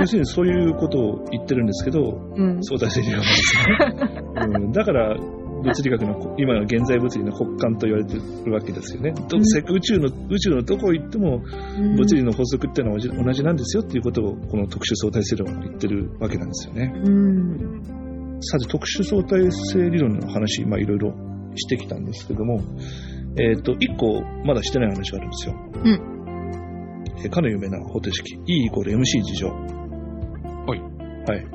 [0.00, 2.62] 要するにそういうことを言ってるんですけど、うん。
[2.62, 4.64] 相対性理論なんですね。
[4.64, 5.16] うん、だから、
[5.62, 9.12] 物理学の、今の現在物理の骨幹と言われてるわけですよね。
[9.12, 11.42] どうんせ宇宙の、宇宙のどこ行っても、
[11.96, 16.92] 物理の法則っていうのは同じなんですよっていうことを、この特殊相対性理論は言ってるわけなんですよね。
[17.04, 18.40] うん。
[18.40, 21.14] さて、特殊相対性理論の話、まあいろいろ
[21.54, 22.60] してきたんですけども、
[23.38, 25.54] えっ、と、一個まだしてない話があるんですよ。
[25.84, 26.12] うん
[27.24, 29.48] えーかの有名な方程式、E イコール MC 事乗。
[30.66, 30.80] はい。
[30.80, 31.46] はい。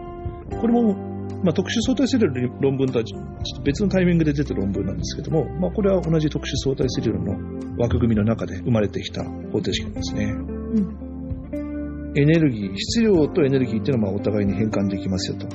[0.62, 0.96] これも、
[1.44, 3.06] まあ、特殊相対性理論の論文とは
[3.64, 10.26] 別のタイミングで出た論文なんですけども、まあ、これは同じ特殊相対性理論の枠組みの中で生まれてきた方程式なんですね。
[10.26, 11.08] うん
[12.16, 15.48] エネルギー、質量とエネルギーっていうのはまあお互いに変換できますよと。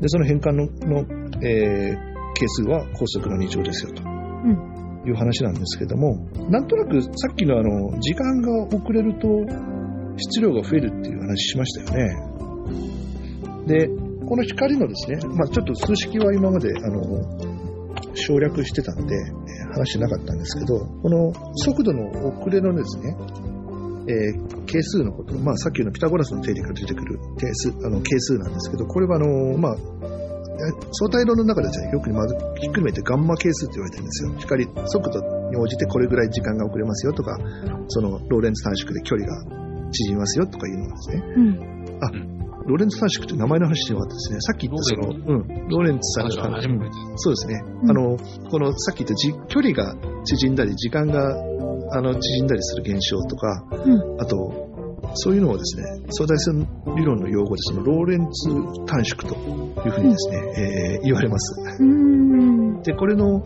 [0.00, 1.04] で、その変換のの、
[1.42, 4.02] えー係数は高速の2乗ですよと。
[4.02, 9.28] うんいう話なんですけども、なんとなくさっきのあの、時間が遅れると
[10.18, 13.66] 質量が増えるっていう話しましたよね。
[13.66, 13.88] で、
[14.30, 17.02] この光のですね、まあちょっと数式は今まであの、
[18.14, 23.16] 省略してたんで、えー話してなかったんですけど、この速度の遅れのですね、
[24.06, 29.76] えー係数のこと、まあ、さっきのピタゴラスの定理から出てくる定数あの係数なんですけど、これはあの、まあ、え
[30.92, 34.34] 相対論の中でですね、よくまずひっくるめてガンマ係数って言われてるんですよ。
[34.38, 37.36] 光、速度に応じてこれぐらい時間が遅れますよとか、
[37.88, 41.22] そのローレンツ短縮で距離が縮みますよとかいうのがですね。
[41.34, 42.49] うん。
[42.70, 44.40] ローレンツ短縮って名前の話じゃなかったですね。
[44.40, 46.96] さっき言ったその、うん、ローレンツさん私は初めて。
[47.16, 47.62] そうですね。
[47.82, 48.16] うんあの、
[48.48, 51.34] このさっき言ったじ距離が縮んだり、時間が
[51.92, 54.70] あの縮んだりする現象とか、うんあと、
[55.14, 56.52] そういうのをですね、相対性
[56.96, 58.50] 理論の用語でそのローレンツ
[58.86, 59.34] 短縮と
[59.84, 61.82] いうふうにですね、えー言われます。
[61.82, 62.82] うん。
[62.82, 63.42] で、これの、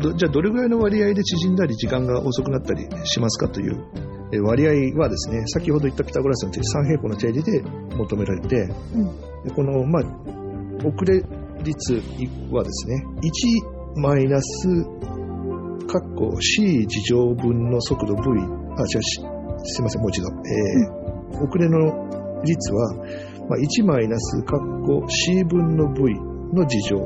[0.00, 7.62] どじゃあどれぐらいの割合で縮んだり、時間が遅くなったりしますかというえー割合はですね、先ほど言ったピタゴラスの定理、三平方の定理で
[7.96, 10.02] 求められて、うんでこの、まあ、
[10.86, 11.22] 遅れ
[11.62, 12.02] 率
[12.50, 13.04] はですね、
[13.96, 14.68] 1マイナス、
[15.86, 18.22] 括弧 c 事乗分の速度 v、
[18.76, 19.20] あ、違う、し
[19.64, 20.28] すいません、もう一度。
[20.28, 22.94] えー遅れの率は、
[23.48, 26.14] まあ、1マイナス、括弧 c 分の v
[26.52, 26.98] の事乗。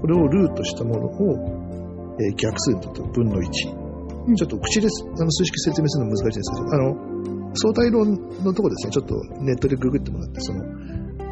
[0.00, 3.83] これをルートしたものを、えー逆数と分の1。
[4.26, 10.64] うんちょっと口であの数式説明するの難しいですけど、あの、相対論のとこですね、ちょっとネットでググってもらって、その、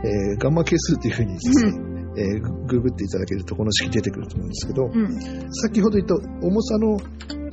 [0.04, 1.72] えーガンマ係数っていうふうにですね、
[2.16, 5.52] えーググっていただけるとこの式出てくると思うんですけど、うん。
[5.52, 6.14] 先ほど言った
[6.46, 6.98] 重さの、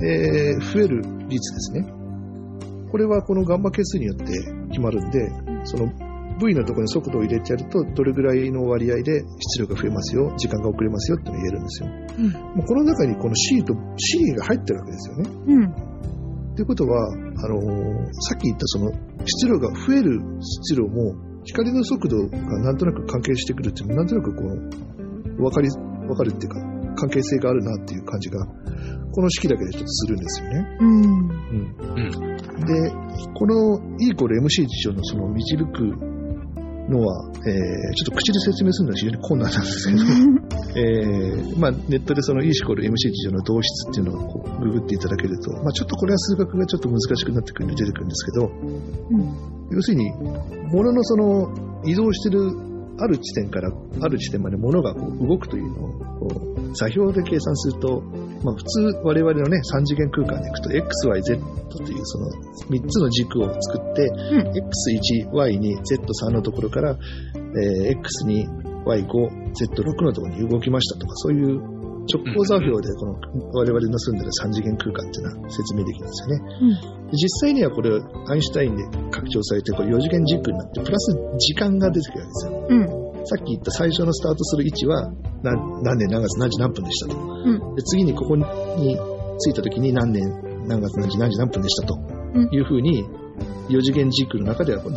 [0.06, 1.86] えー増える率ですね。
[2.92, 4.26] これはこのガンマ係数によって
[4.70, 5.30] 決まるんで、
[5.64, 5.92] その
[6.40, 11.90] V のところに速度を入れてやると、どれぐらいの割合で質量が増えますよ、時間が遅れますよって言えるんですよ。
[11.90, 15.30] うんもうこの中にこの C と C が入ってるわけですよね。
[15.48, 15.90] うん。
[16.56, 18.92] ということは、あのーさっき言ったその
[19.26, 26.60] 質量が増える質量も、光の速度がなんとなく関係してくるっていうのは、なんとなくこう、わかり、わかるっていうか、
[26.96, 28.46] 関係性があるなっていう感じが、
[29.12, 30.78] この式だけでちょっとするんですよね。
[30.80, 30.90] うん。
[30.90, 31.30] うん。
[31.30, 32.66] うん。
[32.66, 32.92] で、
[33.34, 36.09] この E イコール MC 事象のその導く
[36.90, 40.04] のは、えーちょっと口で説明するのは非常に困難なんですけど、
[40.76, 48.52] えーまあ、ネットでその E イコール MC 事情の導出っていうのをこうググっていただけると、まあ、ちょっとこれは数学がちょっと難しくなってくるんで出てくるんですけど、
[49.72, 50.12] 要するに、
[50.72, 52.69] 物のその移動してる
[53.00, 58.02] ある地点からある地点まで物がこう動くというのをこう座標で計算すると、
[58.44, 62.32] まあ、普通我々のね3次元空間でいくと XYZ というその
[62.70, 64.16] 3つの軸を作って、ん
[64.52, 66.98] X1、Y2、Z3 のところから、
[67.36, 71.62] えー X2、Y5、Z6 のところに動きましたとかそういう
[72.10, 73.14] 直行座標でこの
[73.54, 76.40] 我々の住んでる3次元空間っていうのは説明できるんですよね。
[77.12, 82.68] で実際にはこれアインシュタインで拡張されてこれ4次元軸になってプラス時間が出てくるわけですよ。
[82.70, 83.26] うん。
[83.26, 85.12] さっき言った最初のスタートする位置は
[85.44, 87.18] 何何年何月何時何分でしたと。
[87.18, 88.44] んで次にここに
[89.38, 90.24] 着いた時に何年
[90.68, 91.96] 何月何時何時何分でしたと
[92.34, 93.06] うんいうふうに
[93.70, 94.90] 4次元軸の中ではこ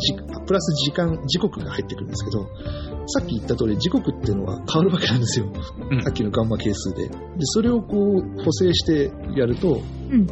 [0.45, 2.47] プラス時間、時刻が入ってくるんですけど、
[3.07, 5.47] さっき言った通り時刻っていうのは変わるわけなんですよ。
[5.91, 7.07] うんさっきのガンマ係数で。
[7.07, 10.27] で、それをこう補正してやると、うん。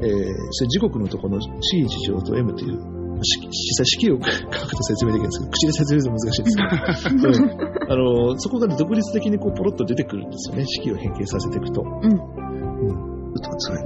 [0.00, 0.08] えー
[0.50, 2.78] それ時刻のところの C 事乗と M という、
[3.22, 10.66] し実際式を書くと説明できるんですけど、口で説明すると難しいんですけど、 うんあの、そこが独立的にこうポロッと出てくるんですよね。
[10.66, 11.82] 式を変形させていくと。
[11.82, 12.10] うん。
[12.10, 13.12] うん。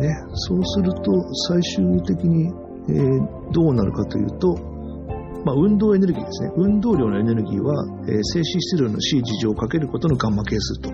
[0.01, 0.09] ね。
[0.35, 1.12] そうすると、
[1.49, 2.53] 最終的に、
[2.88, 4.55] えーどうなるかというと、
[5.44, 6.53] まあ、運動エネルギーですね。
[6.57, 10.90] 運動量のエネルギーは、えー静止質量の C 事乗をかけることのガンマ係数と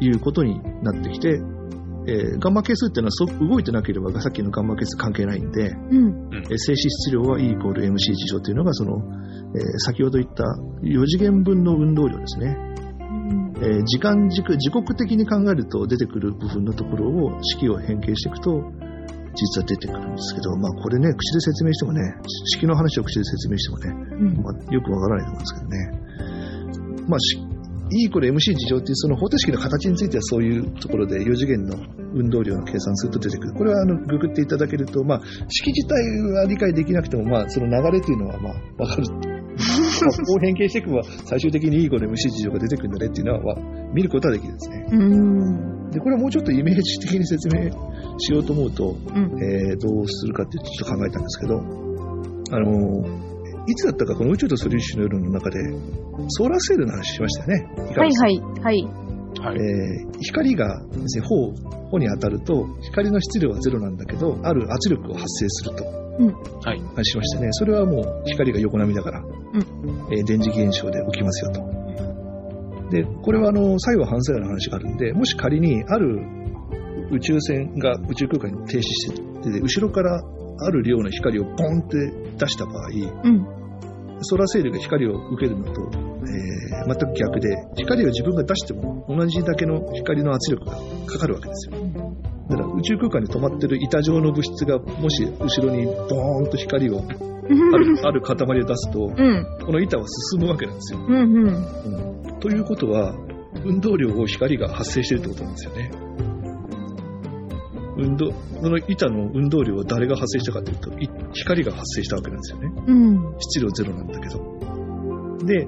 [0.00, 1.40] いうことになってきて、
[2.08, 6.30] えーガンマ係数っていうのはそ動いてなければさっきのガンマ係数関係ないんで、うん。
[6.34, 8.96] えー静止質量は E イコール MC 事乗というのがその、
[9.54, 10.42] えー先ほど言った
[10.82, 12.56] 4次元分の運動量ですね。
[13.62, 18.72] えー時間軸、時刻的に考えると出てくる部分のところを式を変形していくと、
[19.34, 22.14] 実は出てくるんですけど、まあこれね、口で説明してもね、
[22.56, 24.42] 式の話を口で説明してもね、うん。
[24.42, 27.04] まあ、よくわからないと思うんですけどね。
[27.08, 27.38] まあ、し
[27.92, 31.76] E イコール MC 事乗っていうその方程式の形についてはそういうところで4次元の
[32.14, 33.52] 運動量の計算すると出てくる。
[33.52, 36.00] これはあのググっていただけると、まあ、式自体
[36.32, 39.04] は理解できなくても、まあ、その流れというのはまあ、わかる。
[39.54, 44.86] まあこう変形していけば最終的に E イコール MC 事乗が出てくるんだねっていうのは、まあ見ることはできるんですね。
[44.90, 45.90] うん。
[45.90, 47.70] で、これはもうちょっとイメージ的に説明
[48.18, 49.42] しようと思うと、うん。
[49.42, 53.04] えーどうするかってちょっと考えたんですけど、あの
[53.66, 55.58] いつだったかこの宇宙と素粒子の夜の中で、
[56.28, 57.70] ソーラーセールの話しましたよね。
[57.96, 58.40] はいはい。
[58.62, 58.84] はい。
[59.40, 59.56] はい。
[59.56, 61.26] えー光がですね、
[61.98, 65.84] に当たると、光の質量はゼロなんだけど、ある圧力を発生すると。
[65.84, 66.80] はい。
[66.94, 67.48] 話しましたね。
[67.52, 69.24] それはもう光が横波だから、
[70.12, 72.90] えー電磁気現象で起きますよと。
[72.90, 76.20] で、これはあの、作用反作用の話があるんで、もし仮にある
[77.10, 80.22] 宇宙船が宇宙空間に停止してて、後ろから
[80.60, 81.96] ある量の光をボンって
[82.38, 83.46] 出した場合、うん。
[84.20, 86.54] ソーラーセールが光を受けるのと、えー
[86.86, 91.76] 全く逆で、光を自分が出しても同じだけの光の圧力がかかるわけですよ。
[92.48, 99.46] だから宇宙空間に止まってる板状の物質がもし後ろにボーンと光を あるある塊を出すと、うん。
[99.64, 101.00] この板は進むわけなんですよ。
[101.06, 101.14] うん。
[101.14, 101.46] うん。
[101.46, 103.14] うんということは、
[103.64, 105.90] 運動量を光が発生しているってことなんですよね。
[107.96, 112.72] 運動、この板の運動量は誰が発生したかというと、い光が発生したわけなんですよね。
[112.86, 113.34] うん。
[113.38, 114.38] 質量ゼロなんだけど。
[115.46, 115.66] で、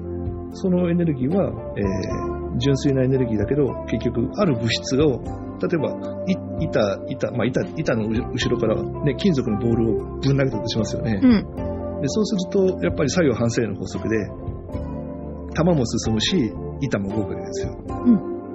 [0.53, 5.21] そのエネルギーは、えー純粋なエネルギーだけど、結局、ある物質を、
[5.61, 6.35] 例えば、い
[6.65, 11.19] 板、板、まあ、板、板の後ろから、ね、金属のボールをぶん投げたとしますよね。
[11.21, 12.01] うん。
[12.01, 14.27] でそうすると、やっぱり作用反作用の法則で、
[15.53, 17.75] 弾も進むし、板も動くわけですよ。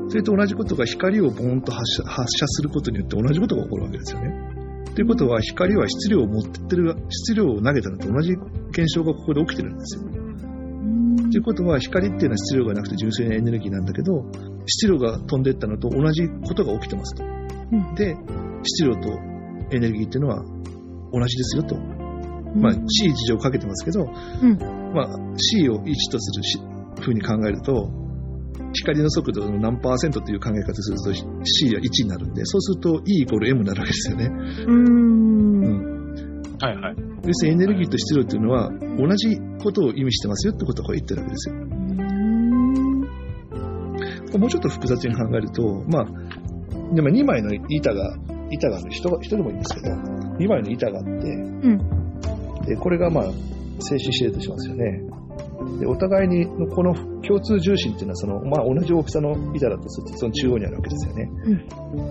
[0.09, 4.63] それと同じことが光をボーンと発射発射することによって同じことが起こるわけですよね。
[4.95, 8.33] ということは、光は質量を持ってってる、質量を投げたのと同じ
[8.71, 10.03] 現象がここで起きてるんですよ。
[11.31, 14.27] ということは、光っていうのは質量がなくて純粋なエネルギーなんだけど、
[14.67, 17.25] 質量が飛んでいったのと同じことが起きてますと。
[17.25, 18.15] んで、
[18.65, 19.19] 質量と
[19.71, 20.45] エネルギーっていうのは
[21.13, 21.77] 同じですよと。
[22.55, 24.59] まあ、C 事情をかけてますけど、うん
[24.93, 26.59] まあ、C を1とするし
[27.01, 27.89] 風に考えると、
[28.73, 31.13] 光の速度の何パーセントという考え方すると
[31.45, 34.27] C は1になるんで、そうすると E イコール M になるわけですよね。
[34.67, 36.13] うん。
[36.61, 36.97] はいはい。
[37.25, 41.57] 要するにエネルギーと質量っていうのは同じことを意味してますよってことを言ってるわけですよ。
[44.39, 46.07] もうちょっと複雑に考えると、まあ、
[46.95, 48.17] でも2枚の板が、
[48.51, 49.95] 板がある人が、人でもいいんですけど、
[50.39, 53.25] 2枚の板があって、で、これがまあ、
[53.81, 55.03] 静止してるとしますよね。
[55.79, 61.31] で、お互いに、この共通重心っていうのは、その、まあ、同じ大きさの板だとすると、その中央にあるわけですよね。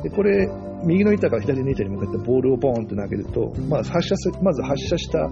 [0.03, 0.49] で、これ、
[0.83, 5.29] 右の板から左の板に向かってボールをボーンと投げると、まあ、発射す、まず発射した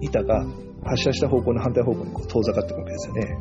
[0.00, 0.44] 板が、
[0.86, 3.38] 発射した方向の反対方向にこう遠ざかっていくわけですよね。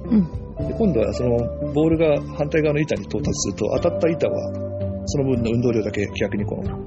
[0.67, 1.38] で今度はその
[1.74, 6.80] ボールが反対側の板に到達すると当たった板はその分の運動量だけ逆にこのは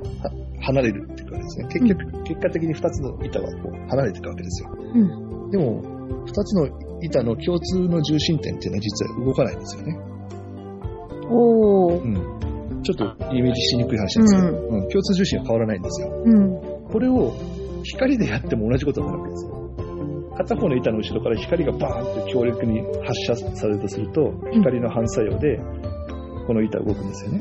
[0.61, 4.71] 離れるっていうかですね結局、結果的に2つの板はこう離れていくわけですよ。
[4.77, 5.51] うん。
[5.51, 6.69] でも2つの
[7.03, 9.99] 板の共通の重心点っていうのは実は動かないんですよね。
[11.31, 12.01] おー。
[12.01, 16.09] うん、ちょっとイメージしにくい話なんですけど、うん共通重心は変わらないんですよ。
[16.25, 16.61] うん。
[16.91, 17.35] これを
[17.85, 19.59] 光でやっても同じことになるわけですよ。
[20.37, 25.59] 片方の板の後ろから光がバーンと強力に発射されるとすると、光の反作用で
[26.47, 27.41] この板動くんですよね。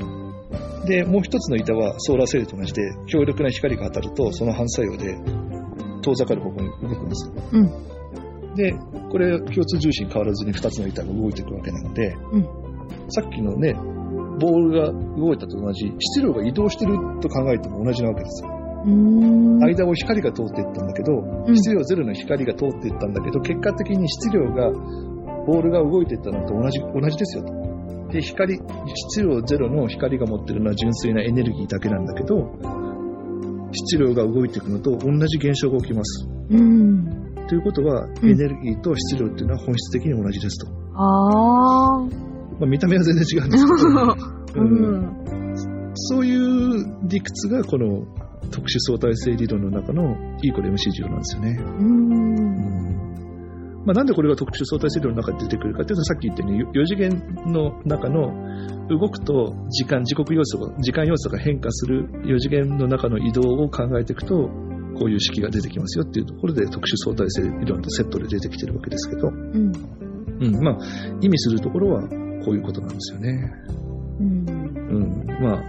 [0.88, 5.18] で、もう一つの板はソーラーセールと同じで、強力な光が当たると、その反作用で
[6.02, 7.34] 遠ざかる方向に動くんですよ。
[7.52, 7.72] うん。
[8.58, 8.74] で、
[9.12, 12.68] これ共通重心変わらずに2つの板が動いていくわけなので、うん
[13.10, 13.74] さっきのね、
[14.40, 18.50] ボールが動いたと同じ、質量が移動してると考えても同じなわけですよ。
[18.86, 19.64] うん。
[19.64, 21.14] 間を光が通っていったんだけど、
[21.48, 24.72] うん質量ゼロの光が通っていったんだけど、結果的に質量が、
[25.46, 28.12] ボールが動いていったのと同じ、同じですよと。
[28.12, 28.60] で、光、
[28.96, 32.52] 質量ゼロの光が持ってるのは純粋なエネルギーだけなんだけど、
[33.72, 36.28] 質量が動いていくのと同じ現象が起きます。
[36.50, 37.27] うん。
[37.48, 40.72] ということは、うんエネルギーと質量っていうのは本質的に同じですと。
[40.96, 42.28] あー。
[42.60, 45.92] まあ、見た目は全然違うんですけど、 ううんん。
[45.94, 48.06] そういう理屈がこの
[48.52, 51.60] 特殊相対性理論の中の E イコール MC 重なんですよね。
[51.80, 52.78] うん。
[53.86, 57.10] まあ、なんでこれが特殊相対性理論の中で出てくるかというと、さっき言ったように、4次元
[57.52, 58.34] の中の
[58.90, 64.50] 動くと時間、時刻要素が、時間要素が変化する4次元の中の移動を考えていくと、
[64.98, 69.72] こういう式が出てきますよっていうところで特殊相対性理論とセットで出てきてるわけですけど、うん。
[70.40, 70.78] うん、まあ、
[71.22, 73.54] 意味するところはこういうことなんですよね。
[74.20, 74.50] うん。
[74.50, 75.64] うん、まあ、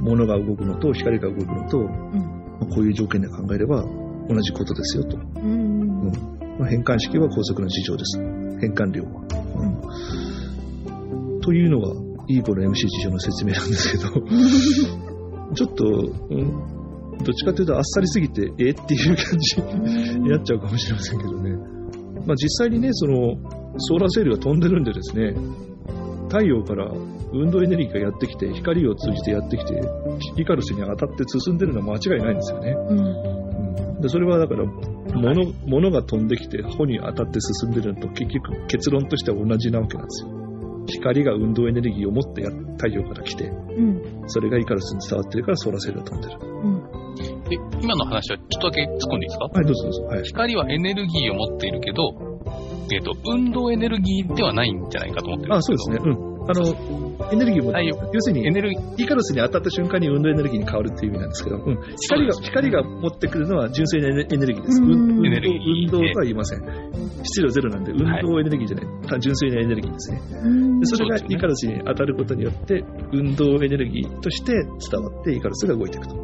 [0.00, 1.88] 物が動くのと光が動くのと、うん。
[1.88, 3.84] まあこういう条件で考えれば
[4.28, 5.16] 同じことですよと。
[5.16, 6.12] うん。
[6.58, 8.18] まあ、変換式は高速の事情です。
[8.60, 9.22] 変換量は。
[11.26, 11.94] うん、というのが
[12.28, 14.10] E イコール MC 事情の説明なんですけど、
[15.54, 15.84] ちょっと、
[16.30, 16.73] うん
[17.22, 19.60] どっちかというとあっさりすぎて、えっていう感じ
[20.18, 21.50] になっちゃうかもしれませんけどね。
[22.26, 23.36] まあ、実際にね、その、
[23.78, 25.34] ソーラーセールが飛んでるんでですね、
[26.28, 26.90] 太陽から
[27.32, 29.80] 運動エネルギーがやってきて、光を通じてやってきて、
[30.36, 32.70] イカルスに当たって進んでるのは間違いないんですよね。
[32.70, 32.98] うん。
[32.98, 33.44] うん
[34.04, 40.43] でそれはだから物、物が飛んできて帆に当たって進んでるのと結局結論としては同じなわけなんですよ。
[40.86, 44.24] 光が運動エネルギーを持ってや太陽から来て、うん。
[44.26, 46.38] それがイカルスに伝わってるからソーラーセルが飛んでる。
[46.40, 46.82] うん。
[47.44, 49.44] で、今の話はちょっとだけ突っ込んでいいですか？
[49.46, 50.02] はい、どうぞどうぞ。
[50.04, 50.22] はい。
[50.24, 52.40] 光はエネルギーを持っているけど、
[52.92, 55.78] えっ、と、運動エネルギーではないんじゃないかと思ってるんあ、ですけど。
[55.78, 56.12] そうですね。
[56.16, 56.33] うん。
[56.46, 64.82] あの、エネルギーも、太陽要するにエ、ネルギー、イカルスに当たった瞬間に運動エネルギーに変わるっていう意味なんですけど、うん、光が、光が持ってくるのは純粋なエネルギーです。
[64.82, 66.60] うん運運動運動とは言いません。
[67.22, 70.20] 質量ゼロなんで、運動エネルギーじゃない、単純粋なエネルギーですね。
[70.44, 76.14] うんでそれがイカルスに当たることによって、運動エネルギーとして伝わって、イカルスが動いていくと。
[76.14, 76.20] う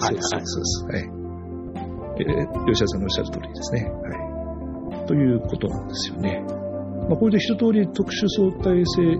[0.00, 0.84] そうです、そうです。
[0.86, 1.22] はい。
[2.20, 3.90] えー吉田さんのおっしゃる通りですね。
[3.90, 5.06] はい。
[5.06, 6.44] ということなんですよね。
[7.08, 9.16] まあ、これで一通り特殊相対性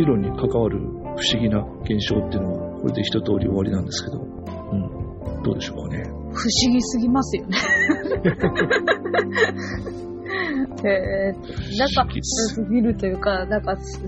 [0.00, 4.22] 理論に関わる不思議な現象っていうのは、これで一通り終わりなんですけど、う
[4.74, 5.42] ん。
[5.42, 6.04] どうでしょうかね。
[6.04, 7.58] 不思議すぎますよね。
[10.82, 14.00] えー、なんか、すすぎるというか、なんか、す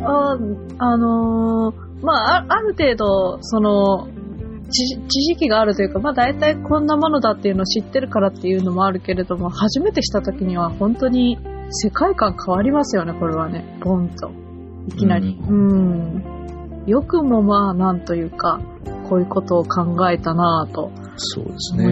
[0.00, 0.36] あ
[0.78, 4.06] あのーまあ、あある程度、その、
[4.70, 11.38] 知知識があるというか、まあ大体こんなものだっていうのを知ってるからっていうのもあるけれども、初めてした時には本当に
[11.70, 13.64] 世界観変わりますよね、これはね。
[13.82, 14.30] ボンと。
[14.88, 15.38] いきなり。
[15.40, 16.84] うん。
[16.86, 18.60] よくもまあ、なんというか、
[19.08, 20.90] こういうことを考えたなぁと。
[21.16, 21.86] そうですね。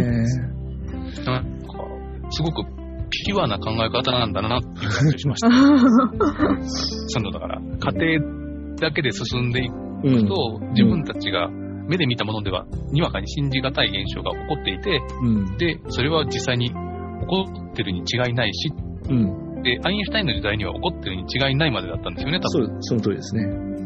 [1.25, 1.85] なんか、
[2.31, 2.65] すごく
[3.11, 5.51] ピュアな考え方なんだなっていう感じがしました。
[7.09, 9.75] その、だから、家庭だけで進んでいく
[10.05, 10.29] うん。
[10.29, 11.49] と、自分たちが
[11.89, 15.57] 目で見たものでは、にわかに信じがたい現象が起こっていて、うん。
[15.57, 18.73] で、それは実際に起こってるに違いないし、
[19.11, 19.46] うん。
[19.63, 22.67] で、アインシュタインの時代には起こってるに違いないまでだったんですよね、多分。
[22.67, 23.43] そう、その通りですね。
[23.45, 23.77] うん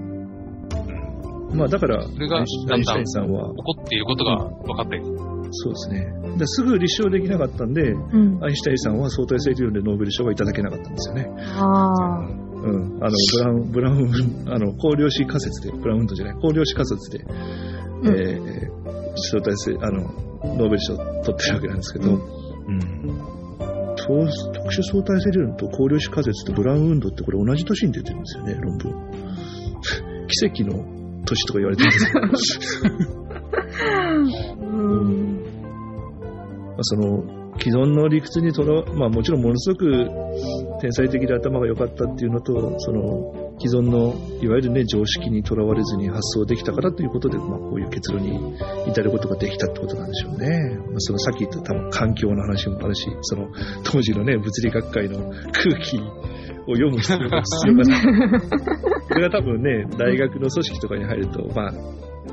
[1.53, 5.01] まあだから、それがアインシュタインさんは、起こっていることが分かって、
[5.51, 6.39] そうですね。
[6.39, 8.39] ですぐ立証できなかったんで、うん。
[8.45, 11.29] アインシュタインさんは相対性理論でノーベル賞がいただけなかったんですよね。
[11.57, 12.21] ああ。
[12.21, 13.05] うん。
[13.05, 14.11] あの、ブラウン、ブラウン、
[14.55, 17.25] あの、光量子仮説で、ブラウンドじゃない、光量子仮説で、
[18.03, 18.81] うんえー
[19.17, 20.03] 相対性、あの、
[20.57, 22.21] ノーベル賞取ってるわけなんですけど、う
[22.69, 22.81] うんん。
[24.53, 28.93] 特殊相対性理論と光量子仮説とブラウン運動ってこれ同じ年に出てるんですよね、論文。
[30.29, 30.85] 奇跡の
[31.25, 31.93] 年とか言われてるん
[32.31, 32.95] ですけど。
[34.61, 34.67] う
[35.05, 35.43] ん。
[36.67, 37.25] まあその
[37.59, 40.09] 既存の理屈にとら、まあ、もちろんものすごく
[40.81, 48.57] 天才的で頭が良かったっていうのと、その既存のいわゆる、ね、常識にとらわれずに発想できたからということで、まあ、こういう結論に
[48.89, 50.79] 至ることができたってことなんでしょうね。
[50.89, 53.49] まあ、そのさっき言った多分環境の話もあるし、その
[53.85, 58.03] 当時の、ね、物理学界の空気を読む必要が必要がない。
[59.09, 61.73] これが多分ね、大学の組織とかに入ると、まあ、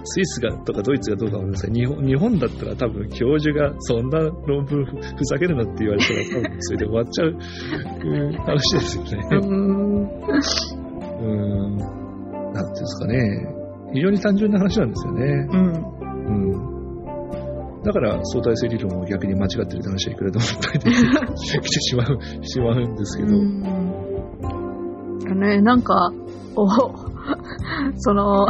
[0.04, 7.38] スイスがとかドイツがどうかわかりません日本日本だったら多分教授がそんな論文ふふざけるなって言われたら多分それで終わっちゃう
[8.04, 10.87] うん話ですよね。
[11.20, 11.28] うん。
[11.28, 11.78] うーん。
[11.78, 13.48] なんていうんですかね。
[13.94, 15.26] 非常に単純な話なんですよね。
[15.52, 15.74] うん。
[16.26, 17.84] うん。
[17.84, 20.90] だから相対性理論も逆に間違ってるって話はいくらでもいっぱい出て
[21.62, 23.38] きて しまう、しまうんですけど。
[23.38, 23.62] うん。
[25.40, 26.12] ね、なんか、
[26.56, 26.68] お、
[27.98, 28.48] その、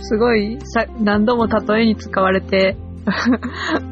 [0.00, 2.76] すごいさ、何度も例えに使われて、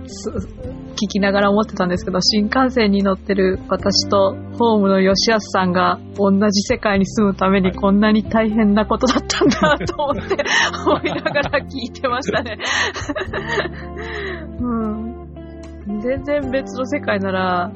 [0.06, 0.30] す
[1.00, 10.36] 聞きながら思ってたんですけど、新幹線に乗ってる私とホームの吉安さんが同じ世界に住むためにこんなに大変なことだったんだと思って
[10.86, 12.58] 思いながら聞いてましたね。
[14.60, 16.00] うん。
[16.00, 17.72] 全然別の世界なら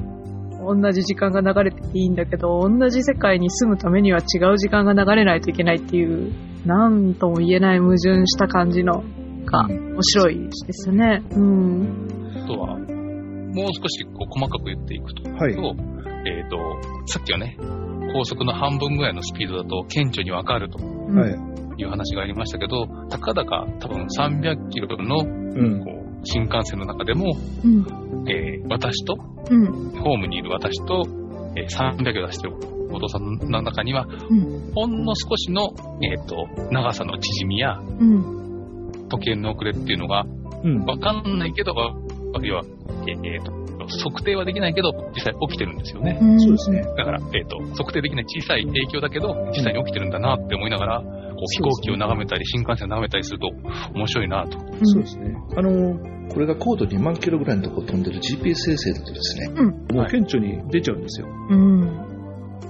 [0.65, 6.31] 同じ時間が流れてていいんだけど、同じ世界に住むためには違う時間が流れないといけないっていう、
[6.65, 9.03] なんとも言えない矛盾した感じの
[9.45, 11.23] が面白いですね。
[11.31, 12.07] うん。
[12.35, 12.79] あとは、
[13.55, 15.53] もう少しこう細かく言っていくと、はい。
[16.27, 16.57] えっ、と、
[17.07, 17.57] さっきはね、
[18.11, 20.81] 高速の半分ぐらいのスピードだと顕著にわかるとい。
[21.77, 25.83] いう話がありましたけど、たかだか多分300キロのうん。
[25.83, 27.33] こう新幹線の中でも、
[27.63, 28.29] うん。
[28.29, 29.15] えー私と、
[29.49, 29.91] うん。
[29.91, 31.05] ホームにいる私と、
[31.55, 32.55] えー300キロ出してる
[32.91, 34.71] お父さんの中には、うん。
[34.73, 39.07] ほんの少しの、えっ、と、長さの縮みやうん。
[39.07, 40.25] 時計の遅れっていうのが
[40.63, 40.83] うん。
[40.85, 41.93] わかんないけど、わ
[42.43, 42.63] 要は、
[43.07, 43.51] えーと、
[44.03, 46.17] 測定はできないけど、実際起きてるんですよね。
[46.21, 46.39] うん。
[46.39, 46.81] そうですね。
[46.81, 53.51] だから、えっ、と、測定できない小さい影響だけど、実際に起きてるんだなって思いながら、こう飛行機を眺めたり、新幹線を眺めたりすると
[53.93, 54.57] 面白いなと。
[54.57, 55.35] うんそうですね。
[55.55, 59.95] あの、これが高度2万キロぐらいのところを飛んでる GPS 衛星だとですね、うん。
[59.95, 61.27] もう顕著に出ちゃうんですよ。
[61.27, 62.04] うん。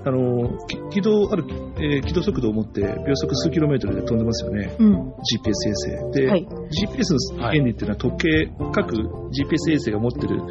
[0.06, 1.46] あの、き軌道ある、
[1.78, 4.76] えー軌道速度を持って秒速数キロメートルで飛んでますよね。
[4.78, 4.94] うん。
[4.94, 6.20] GPS 衛星。
[6.20, 10.42] で、はい GPS の原理っていうのは時計、各 GPS 衛星が持ってる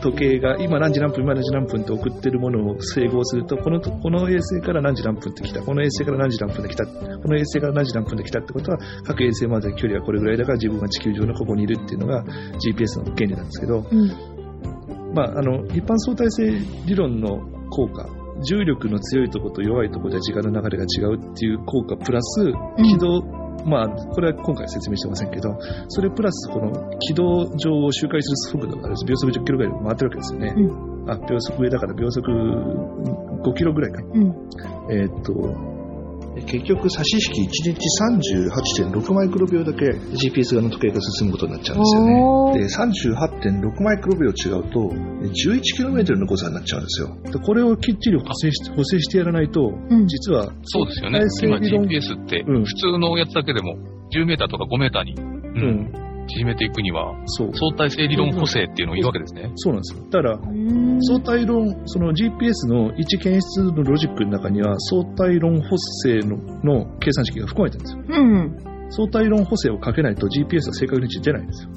[0.00, 6.92] 時計が今何時何分、今何時何分って送ってるものを整合すると、この、この衛星から何時何分って来た、この衛星から何時何分で来た、こ
[7.28, 15.14] の衛星から何時何分で来たってことは、各衛星までの距離はこれぐらいだから自分は地球上のここにいるっていうのが GPS の原理なんですけど、うん。
[15.14, 17.38] まあ、あの、一般相対性理論の
[17.70, 18.08] 効果、
[18.42, 23.22] 重力の強いところと弱いところでは時間の流れが違うっていう効果プラス、軌道、
[23.64, 25.56] まあ、これは今回説明してませんけど、
[25.88, 30.54] それプラスこの軌道上を周回する速度がある秒速10キロぐらいで回ってるわけですよね。
[30.56, 34.02] うあ、秒速上だから秒速5キロぐらいか。
[34.02, 34.28] うん。
[34.90, 35.77] えーっと、
[36.46, 42.58] 結局差し引き1日38.6マイクロ秒だけ GPS 側の時計が進むことになっちゃうんですよね。
[42.58, 44.80] で、38.6マイクロ秒違うと、
[45.22, 47.16] 11キロメートルの誤差になっちゃうんですよ。
[47.32, 50.06] でこれをきっちり補正し補正してやらないと、うん。
[50.06, 53.76] 実は、そうですよね今 GPS って、うん普通のやつだけでも、
[54.14, 57.50] 10メーターとか5メーターに、ううん、縮めていくには、そう。
[57.54, 59.50] 相対性理論補正っていうのをいるわけですね。
[59.56, 60.04] そうなんですよ。
[60.10, 68.20] だから、うん相対論、その GPS の位置検出のロジックの中には、相対論補正のの計算式が含まれてるんですよ。
[68.20, 68.56] うん。
[68.90, 71.70] 相対論補正をかけないと GPS は正確に位置出ないんですよ。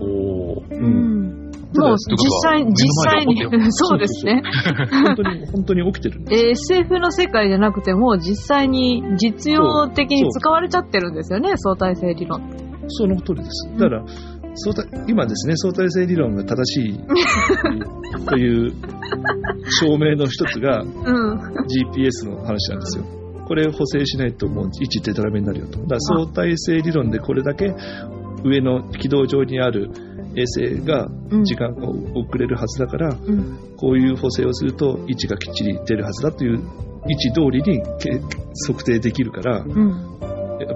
[0.00, 0.76] おー。
[0.76, 1.41] うん。
[1.74, 2.74] もう実際、実
[3.10, 4.42] 際にそうですね。
[4.90, 6.68] 本当に、本当に起きてるんです。
[6.68, 12.42] で SF の世界じゃなくても、実際に実用的に使われちゃってるんですよね、相対性理論。
[12.88, 13.70] その通りです。
[13.78, 14.04] だから、
[14.54, 17.00] 相対今ですね、相対性理論が正しい
[18.28, 18.72] という
[19.80, 21.38] 証明の一つがうん。
[21.66, 23.04] GPS の話なんですよ。
[23.46, 25.78] これを補正しないともう位置デタラメになるよと。
[25.80, 27.74] だから相対性理論でこれだけ
[28.44, 29.90] 上の軌道上にある
[30.36, 33.76] 衛星がうん時間が遅れるはずだから、うん。
[33.76, 36.58] こういう補正をすると位置がきっちり出るはずだという
[37.08, 38.20] 位置通りにけ
[38.66, 40.12] 測定できるから、うん。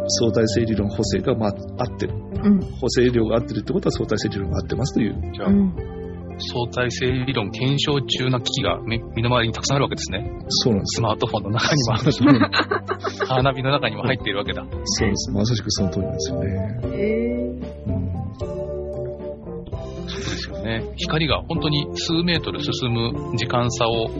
[0.08, 2.14] 相対性理論補正が、まあ、合ってる。
[2.42, 2.60] うん。
[2.80, 5.32] 補正量が合ってるってことは相対性理論が合ってますという。
[5.32, 5.96] じゃあ、うん。
[6.38, 10.30] 相対性理論検証中な機器が身身の回りにたくさんあるわけですね。
[10.48, 12.56] そうなんですスマートフォンの中にも、そうなんで
[13.26, 14.62] カーナビの中にも入っているわけだ。
[14.84, 15.30] すそうです。
[15.32, 16.80] まさしくその通りなんですよね。
[16.84, 17.36] え
[17.86, 18.15] うんそう
[20.56, 20.94] ですよね。
[20.96, 24.10] 光が本当に数メートル進む時間差を、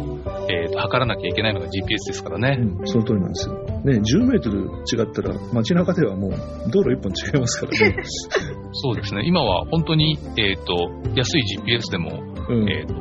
[0.49, 2.57] えーと測らなきゃいけないのが GPS ですからね。
[2.61, 3.55] うん、その通りなんですよ。
[3.85, 6.31] ね、10メートル違ったら街中ではもう
[6.71, 7.97] 道路一本違いますからね。
[8.73, 9.23] そうですね。
[9.25, 12.95] 今は本当に、えっ、と、安い GPS でも、うんえっ、と、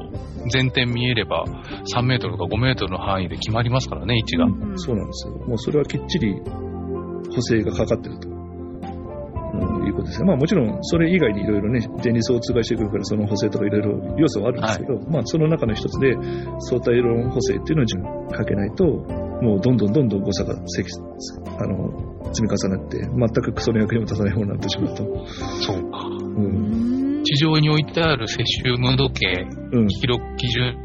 [0.54, 1.46] 前点見えれば
[1.94, 4.46] 3メートルとか5メートルの範囲で決まりますからね、位置が。
[4.46, 5.34] うんそうなんですよ。
[5.48, 6.36] もうそれはきっちり
[7.34, 8.35] 補正がかかってると。
[9.60, 10.26] うん、いうことですね。
[10.28, 16.16] まあもちろんそれ以外にいろいろね、電離層を通過してくるからその補正とかいろいろ要素はあるんですけど、まあその中の一つで
[16.60, 20.90] 相対論補正っていうのをかけないと、もうどんどんどんどん誤差が積
[21.60, 25.28] あの積み重なって、全くクソの役にも立たないものになってしまうと。
[25.62, 26.08] そうか。
[26.08, 27.24] うん。
[27.24, 29.88] 地上に置いてある接種無時計、うん。
[29.88, 30.76] 記録基準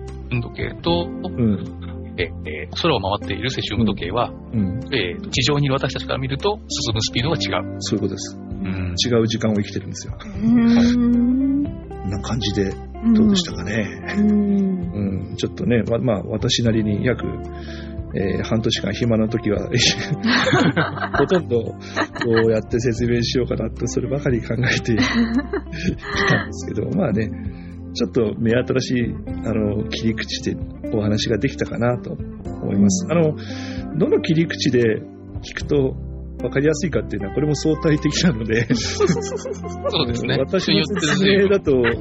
[0.43, 1.91] 時計と、うん。
[2.19, 4.81] ええー空を回っている接種無時計は、うん。
[4.93, 7.77] えー地上にいる私たちから見ると進むスピードが違う。
[7.81, 8.50] そういうことです。
[8.61, 10.15] うん違う時間を生きてるんですよ。
[10.23, 11.65] うん。
[11.65, 12.71] こんな感じで、
[13.15, 14.17] どうでしたかね。
[14.19, 14.31] うん。
[15.31, 17.25] うん、ちょっとね、ままあ、私なりに約、
[18.15, 19.71] えー半年間暇な時は、
[21.17, 21.77] ほとんどこ
[22.47, 27.31] うやって説明しようかなって、そればかり考えていたんですけど、まあね、
[27.95, 29.15] ちょっと目新しい、
[29.47, 30.57] あの、切り口で
[30.93, 33.07] お話ができたかなと思います。
[33.11, 33.37] あの、
[33.97, 35.03] どの切り口で
[35.43, 35.97] 聞くと
[36.41, 40.37] 分かりやすいかっていうのは、これも相対的なので、そうですね。
[40.39, 41.93] 私の説明だと分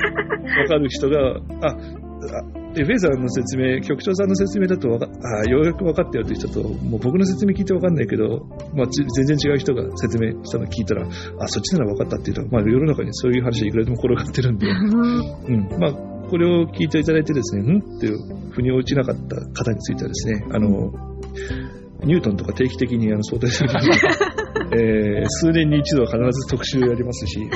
[0.68, 5.08] かる人が、あ、あで、フェザーの説明、局長さんの説明だとわか
[5.42, 11.08] あ、ようやく分かったよという人と、もう僕の説明聞いて分かんないけど、まあ、ち全然違う人が説明したの聞いたら、
[11.40, 15.80] あ、そっちなら分かったっていうのは、まあ、世の中にそういう話いくらでも転がってるんで、うん。
[15.80, 15.94] まあ、
[16.30, 17.80] これを聞いていただいてですね、ん？
[17.80, 20.92] っていう、腑に落ちなかった方についてはですね、あの、
[22.04, 23.70] ニュートンとか定期的にあの相対する。
[23.70, 23.86] から、
[24.72, 27.50] えー数年に一度は必ず特集やりますし、 ね、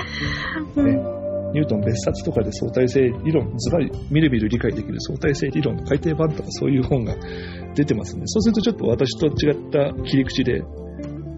[1.53, 7.15] ニュートン別冊とかで相対性理論、ズバリみるみる理解できる相対性理論の改訂版とかそういう本が
[7.75, 10.63] 出てますので、そうするとちょっと私と違った切り口で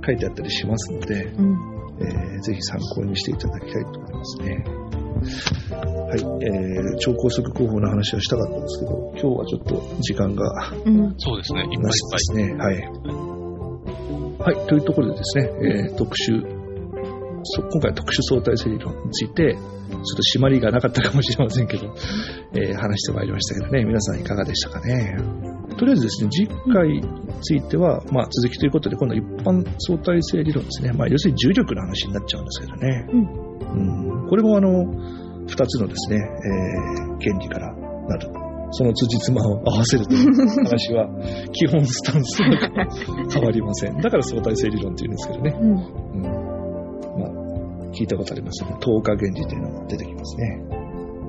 [0.05, 1.75] 書いてあったりしますので、うん。
[1.99, 4.84] えーぜひ参考にしていただきたいと思いますね。
[5.15, 11.15] はい、えー超高速広報の話はしたかったんですけど、今日はちょっと時間がうん。
[11.17, 11.61] そうですね。
[11.61, 12.53] いっぱいですね。
[12.55, 12.81] はい。
[14.57, 16.41] はい、というところでですね、えー特集、
[17.43, 19.61] そ今回は特殊相対性理論について、ちょっ
[20.01, 21.95] と締まりがなかったかもしれませんけど、
[22.53, 25.17] えー話してまいりましたけどね、皆さんいかがでしたかね。
[25.77, 27.03] とりあえずですね、次回に
[27.41, 30.93] ついては、まあ続きということで、今度は一般相対性理論ですね。
[30.93, 33.07] まあ要するに重力の話になっちゃうんですけどね。
[33.11, 34.85] うんこれもあの、
[35.47, 38.29] 二つのですね、えー原理からなる。
[38.71, 41.07] その辻褄を合わせるという 話は、
[41.51, 42.69] 基本スタンスが
[43.31, 43.97] 変わりません。
[44.01, 45.57] だから相対性理論って言うんですけどね。
[45.59, 45.69] うん。
[45.69, 46.23] うん。
[47.19, 48.75] まあ、聞いたことありますね。
[48.79, 50.61] 等価原理というのが出てきますね。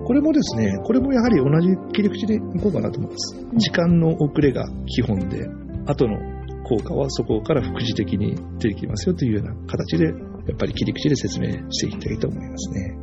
[0.04, 3.44] これもですね、これもやはり同じ切り口でいこうかなと思います。
[3.44, 5.46] ん時間の遅れが基本で、
[5.86, 6.16] 後の
[6.64, 10.12] 効果はそこから副次的に出てきますよというような形で、
[10.48, 12.96] やっぱり切り口で説明していきたいと思いますね。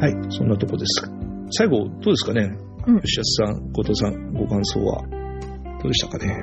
[0.00, 1.10] はい、そんなとこです。
[1.50, 2.56] 最後、どうですかね？
[2.86, 5.02] うん吉安さん、後藤さん、ご感想は？
[5.02, 6.36] どうでしたかね？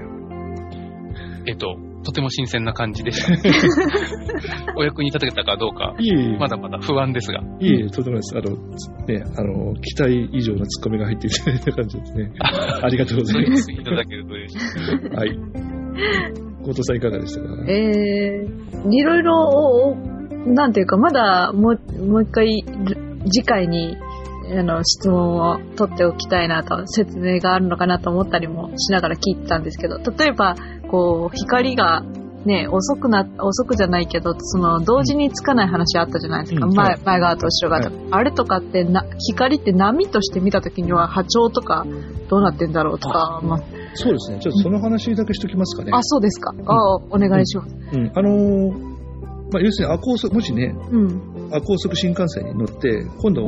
[1.46, 3.32] えっと、とても新鮮な感じでした。
[4.76, 7.40] お役に立てたかどうか、いえいえまだまだ不安ですが。
[7.60, 8.36] いえいえ、とてもです。
[8.38, 8.56] あの、
[9.08, 12.32] ね、あの、期待以上のツッコミが入っていただいた感じですね。
[12.82, 13.72] ありがとうございます。
[13.72, 15.10] いただけると嬉しい。
[15.16, 16.53] はい。
[16.64, 17.48] 後藤さんいかがでしたか？
[17.68, 19.96] えー、いろいろ、
[20.46, 22.66] なんていうか、まだもう、もう一回、
[23.26, 23.96] 次回に、
[24.58, 30.56] あの、質問を取っておきたいなと、説明があるのかなと思ったりもしながら聞いてたんですけど、例えば、
[30.90, 32.04] こう、光が、
[32.46, 36.68] ね、遅くな、遅くじゃないけど、その、同時につかない話あったじゃないですか。
[36.68, 37.98] 前うんはい前側と後ろ側と。
[38.12, 41.86] あれとかってな、光って波として見たときには波長とか
[42.30, 43.60] どうなってんだろうとか、まあ、
[43.94, 44.40] そうですね。
[44.40, 45.92] ちょっとその話だけしときますかね。
[45.94, 46.54] あ、そうですか。
[46.66, 47.76] あ、お願いします。
[47.94, 48.12] うん。
[48.14, 48.94] あのー
[49.52, 51.48] まあ、要するに、赤高速、もしね、うん。
[51.52, 53.46] 赤高速新幹線に乗って、今度、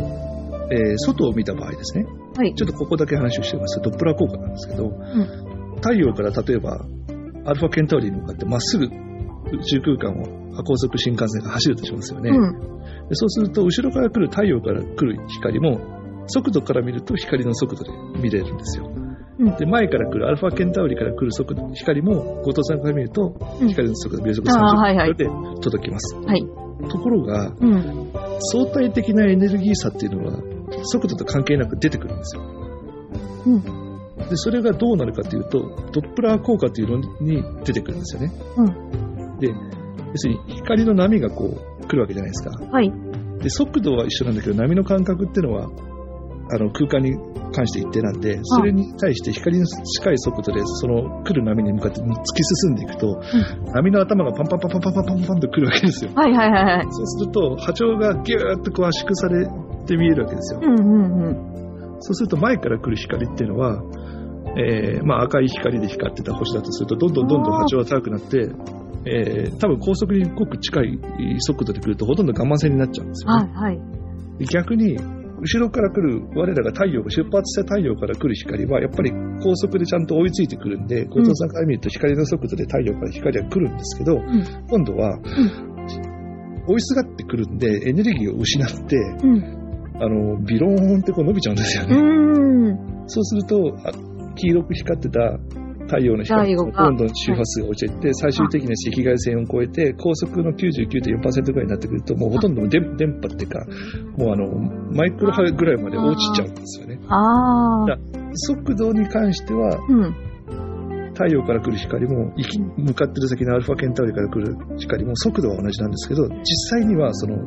[0.71, 2.05] えー外を見た場合ですね。
[2.37, 2.53] はい。
[2.53, 4.89] ちょっとここだけ話をしてますドップラー効果なんですけど、
[5.77, 6.85] 太陽から例えば、
[7.45, 8.89] アルファケンタウリに向かってまっすぐ宇
[9.63, 12.31] 宙空間を赤高速新幹線が走るとしますよね。
[12.31, 12.53] うん。
[13.09, 15.79] でそうすると、後ろから来る太陽から来る光も、
[16.27, 18.89] 速度から見ると光の速度で見れるんですよ。
[19.39, 26.15] うんで、前から来るアルファケンタウリから来る速度、光も、後藤さんから見ると、うん光の速度、秒速あーはいはい30キロで届きます。
[26.15, 26.41] はい。
[26.89, 28.11] ところが、うん。
[28.39, 30.39] 相対的なエネルギー差っていうのは、
[30.83, 32.43] 速度と関係なく出てくるんですよ。
[33.47, 33.61] うん。
[34.29, 35.59] で、それがどうなるかというと、
[35.91, 38.31] ドップラー効果というのに出てくるんですよね。
[38.57, 39.39] うん。
[39.39, 42.51] で、要するに光の波がこう来るわけじゃないですか。
[42.71, 42.91] はい。
[43.39, 45.69] で、速度は一緒なんだけど、波の感覚っていうのは、
[46.51, 47.17] あの、空間に
[47.53, 53.19] 関して一定なんで、それに対して光の近い速度で、その来る波に向かって突き進んでいくと、
[53.73, 56.11] 波の頭がパンパンパンパンパンパンパンパンと来るわけですよ。
[56.15, 56.85] はいはいはいはい。
[56.89, 59.47] そうすると、波長がギューッとこう圧縮され
[59.85, 60.59] て見えるわけですよ。
[60.61, 61.55] うんうんうん。
[62.01, 63.81] そうすると前から来る光っていうのは、
[64.57, 68.49] えーまあ赤い光で光ってた星だとすると、どんどんどんどん波長が高くなって、
[69.05, 70.99] えー多分高速にごく近い
[71.39, 73.51] 速度で来るとほとんどガンマ線になっちゃうんですよね。
[73.53, 73.81] はいはい。
[74.39, 74.97] で逆に、
[75.41, 79.11] 後ろから来る我らが太陽が出発した太陽から来る光は、やっぱり
[79.43, 85.19] 高速でちゃんと追いついてくるんで、後藤さんから見ると光の速度で太陽から光は来るんですけど、ん今度は、
[86.67, 89.65] 追いすがってくるんで、エネルギーを失って、うん。
[89.97, 92.77] あの、ビローンってこう伸びちゃうんですようね。
[93.07, 93.91] そうすると、あ
[94.35, 95.39] 黄色く光ってた
[95.85, 103.65] 太陽の光がどんどん周波数が落ちていって、最終的には赤外線を超えて、高速の99.4%ぐらいになってくると、もうほとんど電電波っていうか、
[104.17, 104.47] もうあの、
[104.91, 106.99] マイクロ波ぐらいまで落ちちゃうんですよね。
[107.07, 107.97] ああ。
[108.33, 110.15] 速度に関しては、うん。
[111.13, 116.45] 太陽から来る光も、行き向かってる先のアルファケンタウリから来る光も速度は同じなんですけど、実
[116.79, 117.37] 際にはその、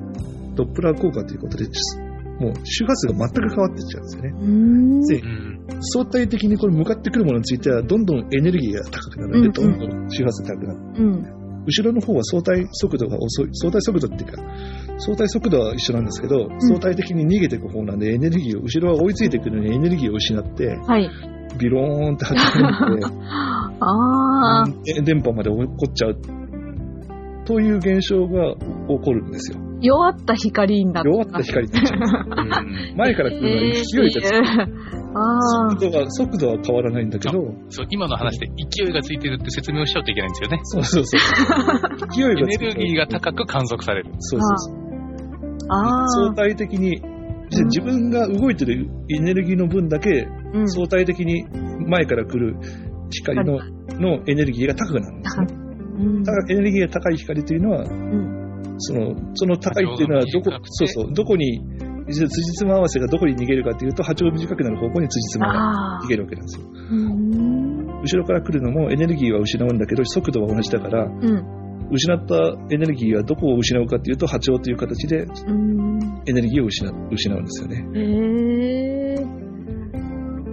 [0.55, 1.66] ドップラー効果ということで、
[2.41, 5.20] もう周波数が全く変わっていっちゃうんですよね。
[5.20, 5.82] でうん。
[5.82, 10.80] 相対的にこれ向かってくるものについては、どんどんエネルギーが高くなるので、どんどん周波数が高くなる。
[10.95, 11.39] うん。
[11.66, 14.43] 後ろの方は相対速度が遅い、相対速度っていうか、
[14.99, 21.11] 相対速度は一緒なんですけど、相対的に逃げていく方なんで、エネルギーを、後ろは追いついてくるのにエネルギーを失って、はい。
[21.59, 23.05] ビローンって始まって、
[23.80, 24.64] ああ。
[24.86, 26.16] え電波まで起こっちゃう。
[27.49, 28.61] という現象が起
[29.03, 29.59] こるんですよ。
[29.80, 31.09] 弱った光になった。
[31.09, 31.99] 弱った光になっちゃう。
[31.99, 34.36] うん 前から来るのは勢いがつく。
[35.16, 35.70] ああ。
[35.70, 37.40] 速度が、速度は変わらないんだけど、
[37.70, 40.61] そう、今の話で勢いがついてるって説明をしちゃうといけないんですよね。
[40.62, 41.20] そうそうそう。
[42.12, 44.11] 勢いエネがつくルギーが高く観測される。
[44.18, 44.76] そうそうそう。
[45.70, 46.34] あ相あ。
[46.34, 47.01] 対的に、
[47.51, 50.68] 自分が動いてるエネルギーの分だけ、うん。
[50.68, 51.46] 相対的に
[51.86, 52.57] 前から来る
[53.11, 53.59] 光の
[53.99, 55.67] のエネルギーが高くなるんですね。
[55.99, 61.61] うんだからエネルギーが高い光というのは、んその、その高いっていうのはどこそうそう、どこに、
[62.07, 66.09] 辻褄合わせがどこに逃げるかというと、波長が短くなる方向に辻褄が逃。
[66.09, 66.66] げるわけなんですよ。
[66.90, 67.86] うん。
[68.03, 71.59] 後ろから来るのもエネルギーは失うんだけど、速度は同じだから、うん。
[71.90, 72.34] 失った
[72.70, 76.22] エネルギーはどこを失うかというと、波長という形でうん。
[76.26, 79.07] エネルギーを失う失うんですよね。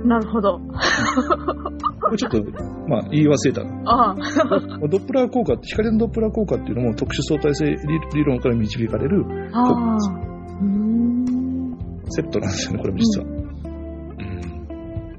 [0.06, 0.62] なるほど。
[2.02, 2.42] これちょっと、
[2.88, 3.62] まあ、言い忘れた。
[3.90, 4.16] ああ。
[4.88, 7.78] ドップラー効果って、光のドップラー効果っていうのも特殊相対性理
[8.14, 9.26] 理論から導かれる。
[12.10, 13.26] セットなんですよね、これも実は。
[13.26, 13.36] うん。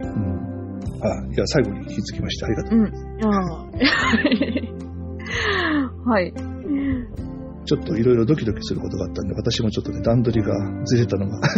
[0.01, 2.47] うんあ、いや、最後に気づきました。
[2.47, 2.79] ありがとう。
[2.79, 2.87] うん。
[3.25, 3.67] あ
[6.05, 6.07] あ。
[6.11, 6.33] はい。
[7.65, 11.49] ちょっといろいろドキドキすることがあったんで、私もちょっとね、段取りがずれたのが あ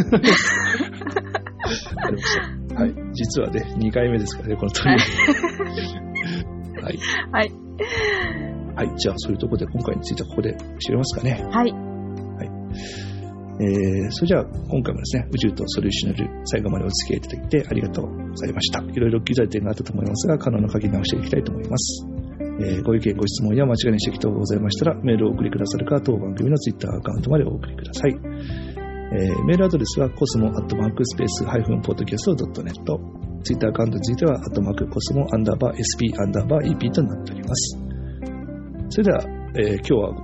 [2.11, 2.58] りました。
[2.79, 2.95] はい。
[3.13, 6.81] 実はね、2回目ですからね、この取り上げ。
[6.83, 6.99] はい。
[7.33, 7.53] はい。
[8.77, 8.97] はい。
[8.97, 11.45] じゃあ、そういうところで今回についてはここで知れますかね。
[11.51, 11.89] はい。
[13.61, 18.81] えー、それじゃあ、今回もですね、宇宙とソリューショナル、最後までお付き合いいただいてありがとうございました。
[18.81, 22.07] いろいろ機材点があったと思いますが、可能な限り直していきたいと思います。
[22.61, 28.68] えーご意見、ご質問や間違いの指摘等がございましたら、メールをお送りくださるか、当番組のツイッターアカウントまでお送りください。
[29.11, 32.73] えーメールアドレスは、コスモアットマークスペースハイフンポッドキャスト .net。
[33.45, 37.79] ツイッターアカウントについては、アットマークコスモアンダーバー SP アンダーバー EP となっております。
[38.91, 39.21] それでは、
[39.57, 40.15] えー今日は、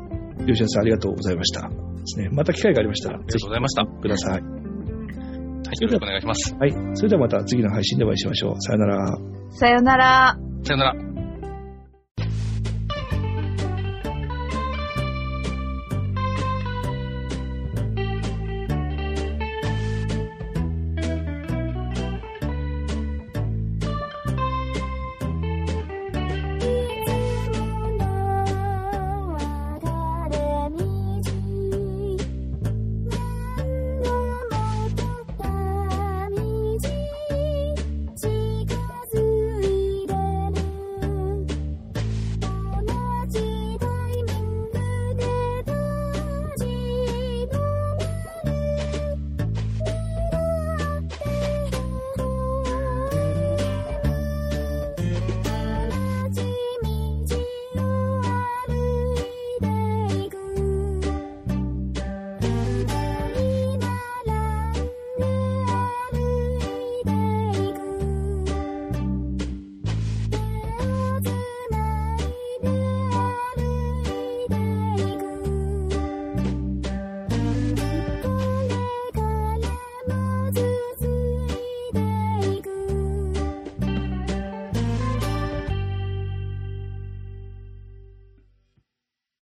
[0.46, 1.68] 吉田さんありがとうございました。
[1.68, 1.74] で
[2.04, 2.28] すね。
[2.32, 3.82] また機会がありましたら、ありがとうございました。
[3.84, 4.40] はください。
[4.40, 6.54] い、よろしくお願いします。
[6.54, 6.72] はい。
[6.94, 8.60] それではまた次の配信でお会いしましょう。
[8.60, 9.18] さよなら。
[9.50, 10.38] さよなら。
[10.62, 11.03] さよなら。